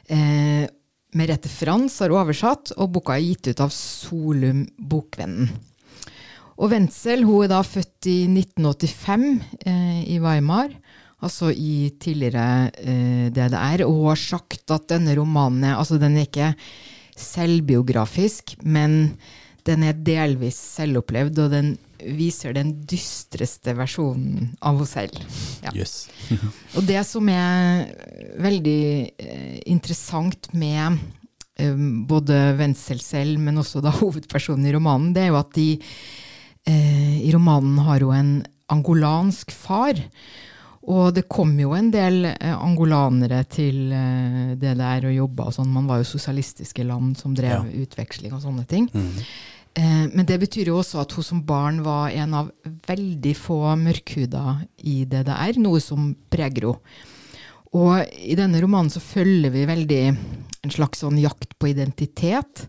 Eh, 0.08 0.67
Merete 1.13 1.50
Frans 1.50 2.00
har 2.02 2.13
oversatt, 2.13 2.74
og 2.78 2.91
boka 2.96 3.15
er 3.15 3.26
gitt 3.26 3.52
ut 3.54 3.62
av 3.63 3.72
Solum 3.74 4.65
Bokvennen. 4.78 5.52
Og 6.58 6.69
Wenzel 6.74 7.24
hun 7.26 7.46
er 7.46 7.54
da 7.54 7.62
født 7.65 8.10
i 8.10 8.17
1985 8.30 9.26
eh, 9.65 10.02
i 10.13 10.19
Weimar, 10.22 10.74
altså 11.24 11.50
i 11.50 11.93
tidligere 12.02 12.69
eh, 12.78 13.30
DDR, 13.34 13.86
og 13.88 13.96
hun 13.98 14.12
har 14.12 14.22
sagt 14.22 14.74
at 14.74 14.89
denne 14.91 15.15
romanen 15.17 15.65
er, 15.72 15.80
altså 15.80 15.98
den 16.02 16.17
er 16.17 16.28
ikke 16.28 16.52
selvbiografisk, 17.17 18.58
men 18.62 19.15
den 19.65 19.86
er 19.88 19.98
delvis 19.98 20.60
selvopplevd, 20.78 21.41
og 21.46 21.54
den 21.54 21.74
viser 22.18 22.56
den 22.56 22.74
dystreste 22.89 23.76
versjonen 23.78 24.54
av 24.62 24.82
oss 24.84 24.96
selv. 24.98 25.18
Ja. 25.63 25.74
Yes. 25.76 26.08
Og 26.78 26.86
det 26.88 27.02
som 27.08 27.30
er 27.32 27.89
veldig 28.44 28.86
eh, 29.18 29.60
interessant 29.72 30.50
med 30.58 31.00
eh, 31.60 31.84
både 32.10 32.56
Wenzel 32.60 33.02
selv, 33.04 33.39
men 33.42 33.62
også 33.62 33.84
da 33.84 33.94
hovedpersonen 34.02 34.68
i 34.70 34.76
romanen, 34.76 35.13
det 35.16 35.26
er 35.26 35.34
jo 35.34 35.42
at 35.42 35.54
de 35.58 35.70
eh, 35.80 37.20
i 37.24 37.32
romanen 37.36 37.80
har 37.88 38.04
jo 38.04 38.13
en 38.16 38.36
angolansk 38.74 39.54
far. 39.54 40.00
Og 40.84 41.13
det 41.16 41.30
kom 41.32 41.54
jo 41.56 41.72
en 41.78 41.88
del 41.94 42.26
angolanere 42.44 43.46
til 43.48 43.86
det 44.60 44.74
der 44.76 45.06
og 45.08 45.13
jobba 45.16 45.46
og 45.48 45.54
sånn. 45.56 45.70
Man 45.72 45.86
var 45.88 46.02
jo 46.02 46.10
sosialistiske 46.10 46.84
land 46.84 47.16
som 47.16 47.32
drev 47.38 47.70
utveksling 47.86 48.34
og 48.36 48.42
sånne 48.44 48.66
ting. 48.68 48.89
Eh, 48.92 49.22
men 49.74 50.28
det 50.30 50.38
betyr 50.38 50.70
jo 50.70 50.76
også 50.82 51.00
at 51.02 51.16
hun 51.18 51.26
som 51.26 51.40
barn 51.48 51.80
var 51.86 52.12
en 52.14 52.36
av 52.38 52.52
veldig 52.86 53.34
få 53.34 53.58
mørkhuda 53.82 54.60
i 54.86 55.02
DDR, 55.10 55.58
noe 55.58 55.82
som 55.82 56.12
preger 56.30 56.70
henne. 56.70 57.00
Og 57.74 58.04
i 58.22 58.36
denne 58.38 58.60
romanen 58.62 58.92
så 58.94 59.02
følger 59.02 59.50
vi 59.50 59.66
veldig 59.66 60.02
en 60.64 60.72
slags 60.72 61.02
sånn 61.02 61.18
jakt 61.20 61.56
på 61.60 61.72
identitet. 61.72 62.68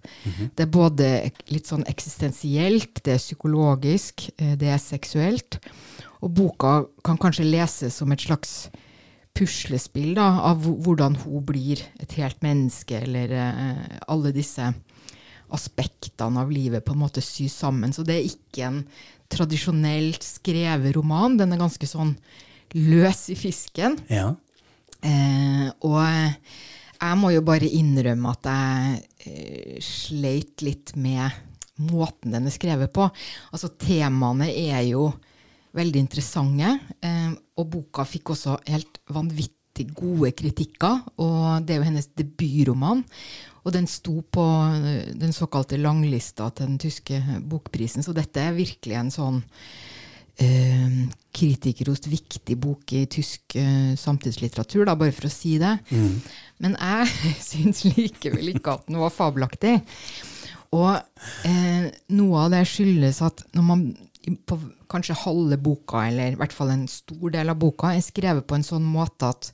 Det 0.56 0.64
er 0.64 0.72
både 0.72 1.10
litt 1.52 1.68
sånn 1.68 1.84
eksistensielt, 1.90 3.02
det 3.04 3.18
er 3.18 3.22
psykologisk, 3.22 4.30
eh, 4.38 4.56
det 4.56 4.72
er 4.72 4.80
seksuelt. 4.80 5.60
Og 6.24 6.32
boka 6.32 6.86
kan 7.04 7.20
kanskje 7.20 7.44
leses 7.44 8.00
som 8.00 8.12
et 8.12 8.24
slags 8.24 8.70
puslespill 9.34 10.14
da, 10.16 10.40
av 10.48 10.64
hvordan 10.64 11.18
hun 11.24 11.44
blir 11.44 11.82
et 12.00 12.16
helt 12.18 12.40
menneske, 12.42 13.02
eller 13.04 13.30
eh, 13.34 14.00
alle 14.08 14.32
disse 14.32 14.72
aspektene 15.52 16.40
av 16.40 16.52
livet 16.52 16.84
på 16.84 16.94
en 16.94 17.02
måte 17.04 17.22
sys 17.24 17.56
sammen. 17.64 17.92
Så 17.92 18.04
det 18.06 18.16
er 18.16 18.30
ikke 18.30 18.68
en 18.68 18.80
tradisjonelt 19.32 20.24
skrevet 20.24 20.94
roman. 20.96 21.38
Den 21.40 21.54
er 21.54 21.60
ganske 21.60 21.88
sånn 21.88 22.14
løs 22.74 23.26
i 23.32 23.38
fisken. 23.38 23.98
Ja. 24.10 24.32
Eh, 25.04 25.68
og 25.84 26.00
jeg 26.00 27.18
må 27.20 27.34
jo 27.34 27.42
bare 27.44 27.68
innrømme 27.68 28.32
at 28.32 28.48
jeg 28.48 29.02
eh, 29.28 29.82
sleit 29.84 30.64
litt 30.64 30.94
med 30.96 31.28
måten 31.84 32.34
den 32.34 32.48
er 32.48 32.54
skrevet 32.54 32.92
på. 32.94 33.08
Altså 33.52 33.72
Temaene 33.80 34.48
er 34.48 34.84
jo 34.88 35.08
veldig 35.74 36.04
interessante, 36.04 36.76
eh, 37.02 37.32
og 37.58 37.70
boka 37.72 38.06
fikk 38.06 38.34
også 38.34 38.56
helt 38.70 39.00
vanvittig 39.10 39.88
gode 39.96 40.30
kritikker, 40.38 41.00
og 41.18 41.66
det 41.66 41.74
er 41.74 41.80
jo 41.80 41.88
hennes 41.88 42.10
debutroman. 42.14 43.02
Og 43.64 43.72
den 43.72 43.88
sto 43.88 44.18
på 44.22 44.44
eh, 44.76 45.10
den 45.16 45.34
såkalte 45.36 45.80
langlista 45.80 46.50
til 46.52 46.72
den 46.72 46.80
tyske 46.82 47.20
bokprisen, 47.48 48.04
så 48.04 48.14
dette 48.16 48.42
er 48.42 48.56
virkelig 48.56 48.98
en 49.00 49.12
sånn 49.14 49.42
eh, 50.42 50.98
kritikerrost 51.34 52.08
viktig 52.12 52.58
bok 52.60 52.94
i 52.94 53.04
tysk 53.10 53.56
eh, 53.60 53.94
samtidslitteratur, 53.98 54.84
da, 54.88 54.96
bare 54.98 55.14
for 55.16 55.30
å 55.30 55.32
si 55.32 55.56
det. 55.62 55.76
Men 56.62 56.76
jeg 56.78 57.10
syns 57.50 57.84
likevel 57.88 58.54
ikke 58.54 58.78
at 58.78 58.88
den 58.90 59.00
var 59.02 59.14
fabelaktig. 59.14 59.78
Og 60.74 60.90
eh, 61.46 61.88
noe 62.16 62.46
av 62.46 62.54
det 62.54 62.64
skyldes 62.68 63.22
at 63.24 63.44
når 63.54 63.66
man 63.68 63.86
på 64.48 64.58
kanskje 64.90 65.16
halve 65.24 65.58
boka, 65.60 66.06
eller 66.08 66.32
i 66.32 66.38
hvert 66.40 66.54
fall 66.54 66.72
en 66.72 66.86
stor 66.90 67.32
del 67.34 67.52
av 67.52 67.58
boka, 67.60 67.92
er 67.92 68.04
skrevet 68.04 68.46
på 68.48 68.56
en 68.56 68.66
sånn 68.66 68.86
måte 68.86 69.28
at 69.34 69.50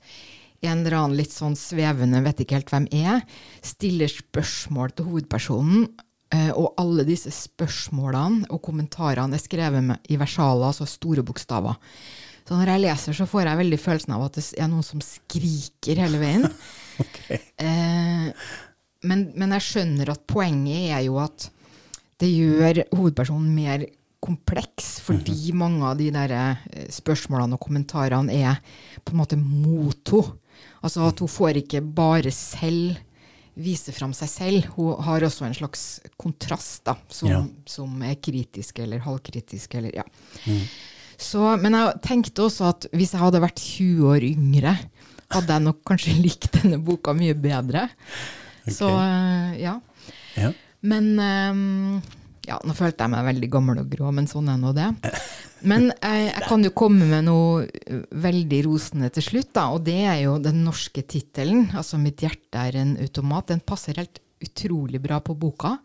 en 0.60 0.82
eller 0.82 0.96
annen 0.98 1.16
litt 1.18 1.32
sånn 1.32 1.56
svevende, 1.58 2.20
vet 2.24 2.42
ikke 2.44 2.58
helt 2.58 2.72
hvem 2.72 2.86
er, 2.92 3.22
stiller 3.64 4.10
spørsmål 4.12 4.94
til 4.94 5.08
hovedpersonen, 5.08 5.86
eh, 6.34 6.50
og 6.52 6.74
alle 6.80 7.06
disse 7.08 7.32
spørsmålene 7.34 8.50
og 8.52 8.62
kommentarene 8.66 9.38
er 9.38 9.42
skrevet 9.42 9.86
med, 9.86 10.10
i 10.12 10.18
versaler, 10.20 10.68
altså 10.68 10.88
store 10.88 11.24
bokstaver. 11.26 11.78
Så 12.44 12.58
når 12.58 12.72
jeg 12.72 12.82
leser, 12.82 13.14
så 13.14 13.28
får 13.30 13.46
jeg 13.46 13.60
veldig 13.60 13.78
følelsen 13.78 14.16
av 14.16 14.26
at 14.26 14.36
det 14.36 14.42
er 14.58 14.68
noen 14.72 14.84
som 14.86 15.04
skriker 15.04 16.04
hele 16.06 16.22
veien. 16.22 16.50
Eh, 17.60 18.26
men, 19.08 19.20
men 19.32 19.54
jeg 19.54 19.64
skjønner 19.64 20.10
at 20.12 20.26
poenget 20.28 20.90
er 20.92 20.98
jo 21.06 21.14
at 21.22 21.46
det 22.20 22.28
gjør 22.28 22.82
hovedpersonen 22.92 23.54
mer 23.56 23.86
kompleks, 24.20 24.98
fordi 25.00 25.54
mange 25.56 25.86
av 25.88 25.96
de 25.96 26.10
der 26.12 26.34
eh, 26.36 26.84
spørsmålene 26.92 27.56
og 27.56 27.64
kommentarene 27.64 28.36
er 28.36 28.60
på 29.00 29.14
en 29.14 29.22
måte 29.22 29.40
mot 29.40 30.12
henne. 30.12 30.36
Altså 30.82 31.06
at 31.08 31.18
hun 31.20 31.28
får 31.28 31.58
ikke 31.62 31.80
bare 31.94 32.30
selv 32.34 32.96
vise 33.60 33.92
fram 33.92 34.12
seg 34.16 34.30
selv, 34.32 34.68
hun 34.76 34.94
har 35.04 35.20
også 35.26 35.44
en 35.44 35.56
slags 35.56 35.82
kontrast 36.20 36.84
da, 36.86 36.94
som, 37.12 37.28
Ja. 37.28 37.40
som 37.68 37.98
er 38.06 38.14
kritisk 38.16 38.78
eller 38.80 39.02
halvkritisk. 39.04 39.74
Eller, 39.76 39.92
ja. 40.00 40.04
Så, 41.20 41.42
men 41.60 41.76
jeg 41.76 41.98
tenkte 42.06 42.46
også 42.46 42.70
at 42.70 42.86
hvis 42.94 43.12
jeg 43.12 43.20
hadde 43.20 43.42
vært 43.42 43.60
20 43.60 44.06
år 44.14 44.24
yngre, 44.30 44.72
hadde 45.34 45.52
jeg 45.52 45.66
nok 45.66 45.82
kanskje 45.90 46.14
likt 46.24 46.48
denne 46.56 46.78
boka 46.80 47.12
mye 47.16 47.34
bedre. 47.36 47.88
Så 48.70 48.88
eh, 48.88 49.60
ja. 49.66 49.76
Ja. 50.38 50.52
Men 50.80 51.10
eh, 51.20 52.10
ja, 52.48 52.56
nå 52.64 52.74
følte 52.76 53.04
jeg 53.04 53.12
meg 53.12 53.26
veldig 53.28 53.48
gammel 53.52 53.80
og 53.82 53.90
grå, 53.92 54.10
men 54.16 54.28
sånn 54.30 54.48
er 54.52 54.58
nå 54.60 54.72
det. 54.76 54.88
Men 55.70 55.90
jeg, 55.90 56.26
jeg 56.30 56.44
kan 56.46 56.62
jo 56.64 56.72
komme 56.76 57.08
med 57.10 57.26
noe 57.26 57.66
eh, 57.66 58.04
veldig 58.24 58.60
rosende 58.64 59.10
til 59.12 59.26
slutt, 59.26 59.50
da, 59.56 59.66
og 59.74 59.84
det 59.84 59.98
er 60.08 60.22
jo 60.22 60.38
den 60.42 60.62
norske 60.64 61.04
tittelen, 61.04 61.68
altså 61.76 62.00
'Mitt 62.00 62.24
hjerte 62.24 62.62
er 62.62 62.78
en 62.80 62.94
automat'. 62.96 63.50
Den 63.52 63.60
passer 63.60 64.00
helt 64.00 64.22
utrolig 64.40 65.02
bra 65.04 65.20
på 65.20 65.36
boka. 65.36 65.76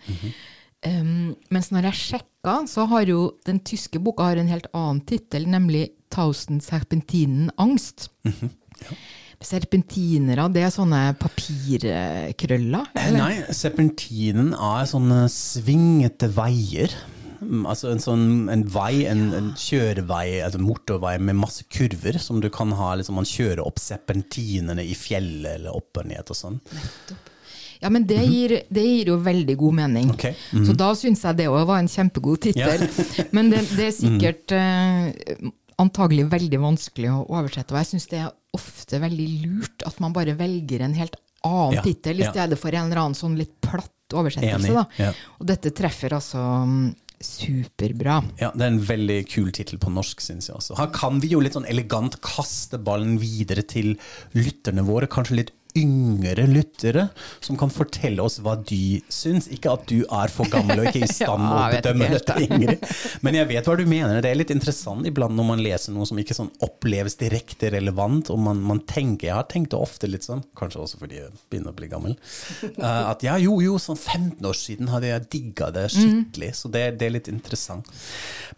Um, 0.85 1.33
mens 1.49 1.71
når 1.73 1.89
jeg 1.89 2.01
sjekka, 2.01 2.59
så 2.69 2.85
har 2.91 3.09
jo 3.09 3.33
den 3.47 3.59
tyske 3.65 3.99
boka 3.99 4.29
har 4.29 4.39
en 4.39 4.51
helt 4.51 4.69
annen 4.71 5.01
tittel, 5.03 5.47
nemlig 5.49 5.89
'Thousand 6.13 6.63
serpentinen 6.63 7.51
angst'. 7.59 8.07
Serpentinere, 9.45 10.47
det 10.53 10.63
er 10.65 10.71
sånne 10.73 11.01
papirkrøller? 11.21 12.87
Eller? 12.97 13.19
Nei, 13.19 13.33
serpentinen 13.53 14.53
er 14.55 14.87
sånne 14.89 15.25
svingete 15.31 16.31
veier. 16.33 16.93
Mm, 17.41 17.65
Altså 17.69 17.91
en 17.91 18.01
sånn 18.01 18.25
en 18.49 18.63
vei, 18.73 19.05
en, 19.09 19.27
en 19.37 19.51
kjørevei, 19.59 20.39
altså 20.45 20.61
motorvei 20.63 21.17
med 21.21 21.37
masse 21.37 21.65
kurver 21.69 22.17
som 22.21 22.41
du 22.41 22.49
kan 22.53 22.73
ha. 22.79 22.93
Liksom, 22.97 23.19
man 23.19 23.29
kjører 23.29 23.61
opp 23.65 23.81
serpentinene 23.81 24.85
i 24.85 24.95
fjellet 24.97 25.59
eller 25.59 25.75
opp 25.75 26.01
og 26.01 26.09
ned 26.09 26.31
og 26.31 26.39
sånn. 26.39 26.59
Ja, 27.83 27.91
men 27.91 28.07
det 28.07 28.21
gir, 28.23 28.55
det 28.71 28.85
gir 28.87 29.11
jo 29.11 29.19
veldig 29.21 29.57
god 29.59 29.75
mening. 29.81 30.13
Ok, 30.15 30.29
Så 30.65 30.73
da 30.79 30.87
syns 30.97 31.21
jeg 31.27 31.37
det 31.41 31.49
òg 31.51 31.67
var 31.67 31.83
en 31.83 31.91
kjempegod 31.91 32.47
tittel. 32.47 32.87
Men 33.35 33.51
det, 33.51 33.65
det 33.75 33.89
er 33.91 33.95
sikkert 34.03 34.55
eh, 34.55 35.51
antagelig 35.81 36.29
veldig 36.31 36.61
vanskelig 36.63 37.11
å 37.11 37.25
oversette. 37.27 37.75
Og 37.75 37.81
jeg 37.83 37.91
syns 37.91 38.09
det 38.13 38.23
er 38.23 38.31
ofte 38.55 38.99
veldig 39.03 39.27
lurt 39.45 39.85
at 39.87 40.01
man 40.03 40.15
bare 40.15 40.35
velger 40.39 40.85
en 40.85 40.95
helt 40.97 41.17
annen 41.45 41.77
Ja, 41.77 41.83
tittel 41.85 42.23
i 42.23 42.27
stedet 42.27 42.57
for 42.57 42.73
en 42.73 42.87
eller 42.87 43.03
annen 43.03 43.17
sånn 43.17 43.35
litt 43.37 43.53
platt 43.61 44.15
oversettelse. 44.15 44.71
Enig. 44.71 45.25
Og 45.39 45.49
dette 45.49 45.71
treffer 45.77 46.15
altså 46.17 46.41
mm, 46.65 46.87
superbra. 47.21 48.19
Ja, 48.41 48.51
Det 48.55 48.65
er 48.65 48.73
en 48.73 48.81
veldig 48.85 49.19
kul 49.29 49.51
tittel 49.55 49.79
på 49.81 49.93
norsk, 49.93 50.21
syns 50.23 50.49
jeg 50.49 50.57
også. 50.57 50.77
Her 50.79 50.91
kan 50.95 51.21
vi 51.23 51.31
jo 51.33 51.41
litt 51.43 51.57
sånn 51.57 51.67
elegant 51.69 52.17
kaste 52.25 52.79
ballen 52.81 53.17
videre 53.21 53.65
til 53.65 53.95
lytterne 54.37 54.85
våre, 54.87 55.09
kanskje 55.11 55.39
litt 55.41 55.53
yngre 55.75 56.45
lyttere, 56.49 57.07
som 57.43 57.57
kan 57.59 57.71
fortelle 57.73 58.23
oss 58.23 58.37
hva 58.43 58.55
de 58.59 58.99
syns. 59.11 59.49
Ikke 59.53 59.73
at 59.75 59.85
du 59.89 60.03
er 60.03 60.31
for 60.33 60.49
gammel 60.51 60.81
og 60.81 60.89
ikke 60.89 61.03
i 61.05 61.09
stand 61.17 61.45
Ja, 61.45 61.55
å 61.55 61.71
bedømme 61.73 62.09
dette, 62.13 62.37
Ingrid. 62.45 62.85
Men 63.25 63.39
jeg 63.39 63.49
vet 63.51 63.69
hva 63.69 63.77
du 63.79 63.85
mener. 63.89 64.21
Det 64.23 64.31
er 64.31 64.39
litt 64.39 64.53
interessant 64.53 65.07
iblant 65.07 65.35
når 65.35 65.49
man 65.49 65.63
leser 65.63 65.95
noe 65.95 66.07
som 66.09 66.19
ikke 66.21 66.37
sånn 66.37 66.51
oppleves 66.65 67.17
direkte 67.19 67.71
relevant, 67.75 68.31
og 68.33 68.41
man, 68.41 68.61
man 68.65 68.81
tenker 68.87 69.29
Jeg 69.29 69.37
har 69.37 69.47
tenkt 69.51 69.73
det 69.73 69.79
ofte 69.79 70.09
litt 70.09 70.25
sånn, 70.25 70.43
kanskje 70.57 70.83
også 70.83 71.01
fordi 71.01 71.19
jeg 71.19 71.33
begynner 71.49 71.73
å 71.73 71.77
bli 71.77 71.89
gammel, 71.91 72.15
eh, 72.69 73.01
at 73.05 73.25
ja, 73.25 73.35
jo, 73.41 73.57
jo, 73.63 73.79
sånn 73.81 73.99
15 73.99 74.45
år 74.45 74.59
siden 74.59 74.91
hadde 74.93 75.11
jeg 75.11 75.27
digga 75.33 75.71
det 75.75 75.89
skikkelig. 75.95 76.53
Så 76.55 76.71
det, 76.71 76.85
det 76.99 77.09
er 77.09 77.17
litt 77.17 77.31
interessant. 77.31 77.89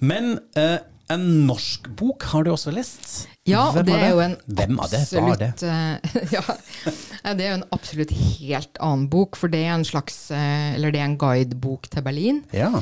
Men 0.03 0.37
eh, 0.59 0.77
en 1.13 1.25
norsk 1.47 1.87
bok 1.99 2.25
har 2.33 2.43
du 2.43 2.51
også 2.51 2.71
lest? 2.75 3.27
Ja, 3.47 3.69
og 3.69 3.77
Hvem 3.77 3.87
det 3.87 3.95
er, 3.95 4.03
er 4.03 4.11
jo 4.11 4.23
en 4.25 4.35
Hvem 4.59 4.79
av 4.83 4.91
det 4.91 4.99
det? 4.99 5.03
absolutt 5.07 5.63
eh, 5.63 6.33
ja, 6.35 7.35
det 7.37 7.45
er 7.45 7.51
jo 7.53 7.59
en 7.61 7.67
absolutt 7.77 8.11
helt 8.17 8.81
annen 8.83 9.05
bok, 9.11 9.39
for 9.39 9.53
det 9.53 9.61
er 9.63 9.75
en 9.77 9.87
slags 9.87 10.17
eh, 10.35 10.73
Eller 10.75 10.91
det 10.91 10.99
er 10.99 11.07
en 11.07 11.19
guidebok 11.21 11.87
til 11.93 12.03
Berlin. 12.03 12.41
Ja. 12.55 12.73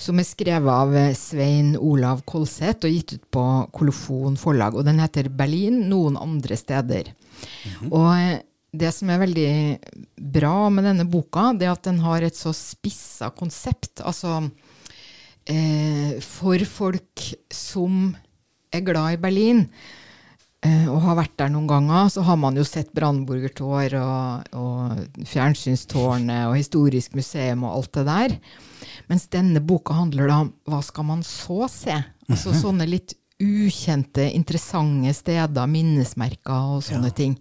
Som 0.00 0.22
er 0.22 0.28
skrevet 0.28 0.70
av 0.70 0.94
eh, 0.98 1.10
Svein 1.18 1.74
Olav 1.80 2.22
Kolseth 2.28 2.86
og 2.86 2.94
gitt 2.94 3.16
ut 3.16 3.26
på 3.34 3.46
Kolofon 3.74 4.38
forlag. 4.40 4.78
Og 4.78 4.86
den 4.86 5.02
heter 5.02 5.28
'Berlin 5.30 5.82
noen 5.90 6.16
andre 6.20 6.58
steder'. 6.58 7.12
Og 7.90 8.10
eh, 8.14 8.40
det 8.72 8.88
som 8.94 9.10
er 9.12 9.20
veldig 9.20 9.50
bra 10.32 10.70
med 10.72 10.86
denne 10.88 11.04
boka, 11.10 11.50
det 11.58 11.66
er 11.66 11.74
at 11.74 11.84
den 11.84 11.98
har 12.00 12.24
et 12.24 12.38
så 12.38 12.54
spissa 12.56 13.28
konsept. 13.36 14.00
Altså 14.00 14.38
eh, 15.50 16.18
for 16.24 16.62
folk 16.68 17.26
som 17.52 18.12
er 18.72 18.84
glad 18.86 19.16
i 19.16 19.20
Berlin, 19.20 19.64
eh, 20.64 20.86
og 20.90 21.02
har 21.06 21.18
vært 21.22 21.36
der 21.40 21.52
noen 21.52 21.68
ganger, 21.70 22.10
så 22.12 22.24
har 22.26 22.38
man 22.40 22.56
jo 22.56 22.64
sett 22.66 22.92
Brandenburger-tår 22.96 23.96
og, 24.00 24.52
og 24.56 25.26
Fjernsynstårnet 25.28 26.48
og 26.50 26.58
Historisk 26.60 27.16
museum 27.18 27.66
og 27.66 27.78
alt 27.78 27.92
det 27.98 28.06
der. 28.08 28.36
Mens 29.10 29.26
denne 29.32 29.60
boka 29.60 29.96
handler 29.98 30.30
da 30.30 30.42
om 30.46 30.54
hva 30.68 30.80
skal 30.84 31.08
man 31.08 31.26
så 31.26 31.66
se? 31.70 31.98
Altså 32.30 32.54
sånne 32.56 32.86
litt 32.88 33.16
ukjente, 33.42 34.24
interessante 34.36 35.12
steder, 35.16 35.66
minnesmerker 35.70 36.76
og 36.76 36.84
sånne 36.86 37.10
ting. 37.16 37.34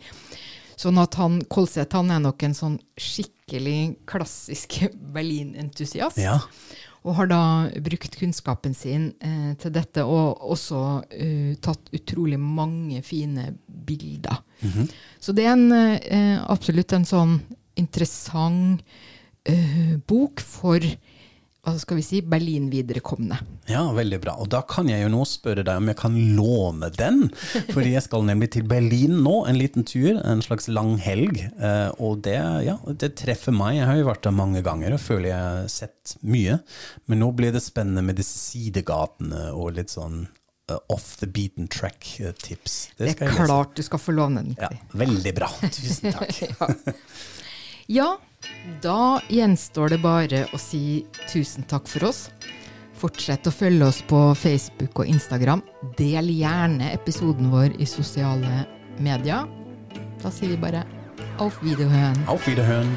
Sånn 0.82 0.98
at 0.98 1.14
han, 1.20 1.42
Kolseth 1.52 1.94
han 1.94 2.10
er 2.14 2.22
nok 2.24 2.42
en 2.48 2.56
sånn 2.58 2.78
skikkelig 2.98 4.02
klassisk 4.10 4.80
Berlin-entusiast. 5.16 6.18
Ja. 6.22 6.40
Og 7.02 7.16
har 7.18 7.30
da 7.32 7.44
brukt 7.82 8.14
kunnskapen 8.20 8.76
sin 8.78 9.08
eh, 9.26 9.54
til 9.58 9.74
dette, 9.74 10.04
og 10.06 10.44
også 10.54 10.82
uh, 11.02 11.54
tatt 11.64 11.90
utrolig 11.98 12.38
mange 12.38 13.02
fine 13.02 13.48
bilder. 13.66 14.44
Så 15.18 15.34
det 15.34 15.48
er 15.48 15.56
en, 15.56 15.72
eh, 15.74 16.38
absolutt 16.46 16.94
en 16.94 17.08
sånn 17.10 17.40
interessant 17.80 18.84
eh, 19.50 19.98
bok 20.06 20.44
for 20.46 20.86
hva 21.62 21.76
skal 21.78 22.00
vi 22.00 22.04
si, 22.04 22.20
Berlin-viderekomne. 22.26 23.36
Ja, 23.70 23.84
veldig 23.94 24.18
bra. 24.24 24.34
Og 24.42 24.48
da 24.50 24.64
kan 24.66 24.88
jeg 24.90 25.04
jo 25.04 25.12
nå 25.14 25.22
spørre 25.30 25.62
deg 25.62 25.78
om 25.78 25.92
jeg 25.92 25.98
kan 26.00 26.16
låne 26.34 26.90
den. 26.96 27.28
Fordi 27.70 27.92
jeg 27.94 28.02
skal 28.08 28.26
nemlig 28.26 28.50
til 28.56 28.66
Berlin 28.66 29.20
nå, 29.22 29.36
en 29.46 29.60
liten 29.60 29.86
tur, 29.86 30.18
en 30.18 30.42
slags 30.42 30.66
lang 30.74 30.96
helg. 31.04 31.38
Eh, 31.54 31.92
og 32.02 32.24
det, 32.26 32.40
ja, 32.66 32.80
det 32.90 33.12
treffer 33.22 33.54
meg. 33.54 33.76
Jeg 33.78 33.90
har 33.92 34.00
jo 34.00 34.10
vært 34.10 34.26
der 34.26 34.34
mange 34.40 34.64
ganger 34.66 34.98
og 34.98 35.04
føler 35.04 35.30
jeg 35.30 35.38
har 35.52 35.70
sett 35.70 36.16
mye. 36.26 36.58
Men 37.06 37.22
nå 37.22 37.30
blir 37.38 37.54
det 37.54 37.62
spennende 37.62 38.08
med 38.10 38.18
disse 38.18 38.42
sidegatene 38.42 39.52
og 39.54 39.76
litt 39.78 39.94
sånn 39.94 40.24
eh, 40.26 40.82
off 40.90 41.14
the 41.22 41.30
beaten 41.30 41.70
track-tips. 41.70 42.80
Det 42.98 43.14
er 43.14 43.38
klart 43.38 43.78
du 43.78 43.86
skal 43.86 44.02
få 44.02 44.18
låne 44.18 44.48
den. 44.48 44.58
Ja, 44.58 44.74
veldig 44.98 45.36
bra. 45.38 45.54
Tusen 45.70 46.10
takk. 46.18 46.42
Ja, 47.92 48.18
da 48.82 49.20
gjenstår 49.28 49.90
det 49.92 49.98
bare 50.00 50.46
å 50.56 50.60
si 50.62 51.02
tusen 51.28 51.66
takk 51.68 51.90
for 51.92 52.08
oss. 52.08 52.22
Fortsett 52.96 53.50
å 53.50 53.52
følge 53.52 53.90
oss 53.90 54.00
på 54.08 54.22
Facebook 54.40 55.02
og 55.04 55.12
Instagram. 55.12 55.60
Del 56.00 56.32
gjerne 56.32 56.94
episoden 56.96 57.52
vår 57.52 57.76
i 57.84 57.90
sosiale 57.90 58.64
medier. 59.04 59.44
Da 60.24 60.32
sier 60.32 60.56
vi 60.56 60.62
bare 60.64 60.86
auf 61.36 61.60
Wiederhören. 61.66 62.24
Auf 62.32 62.48
Wiederhören. 62.48 62.96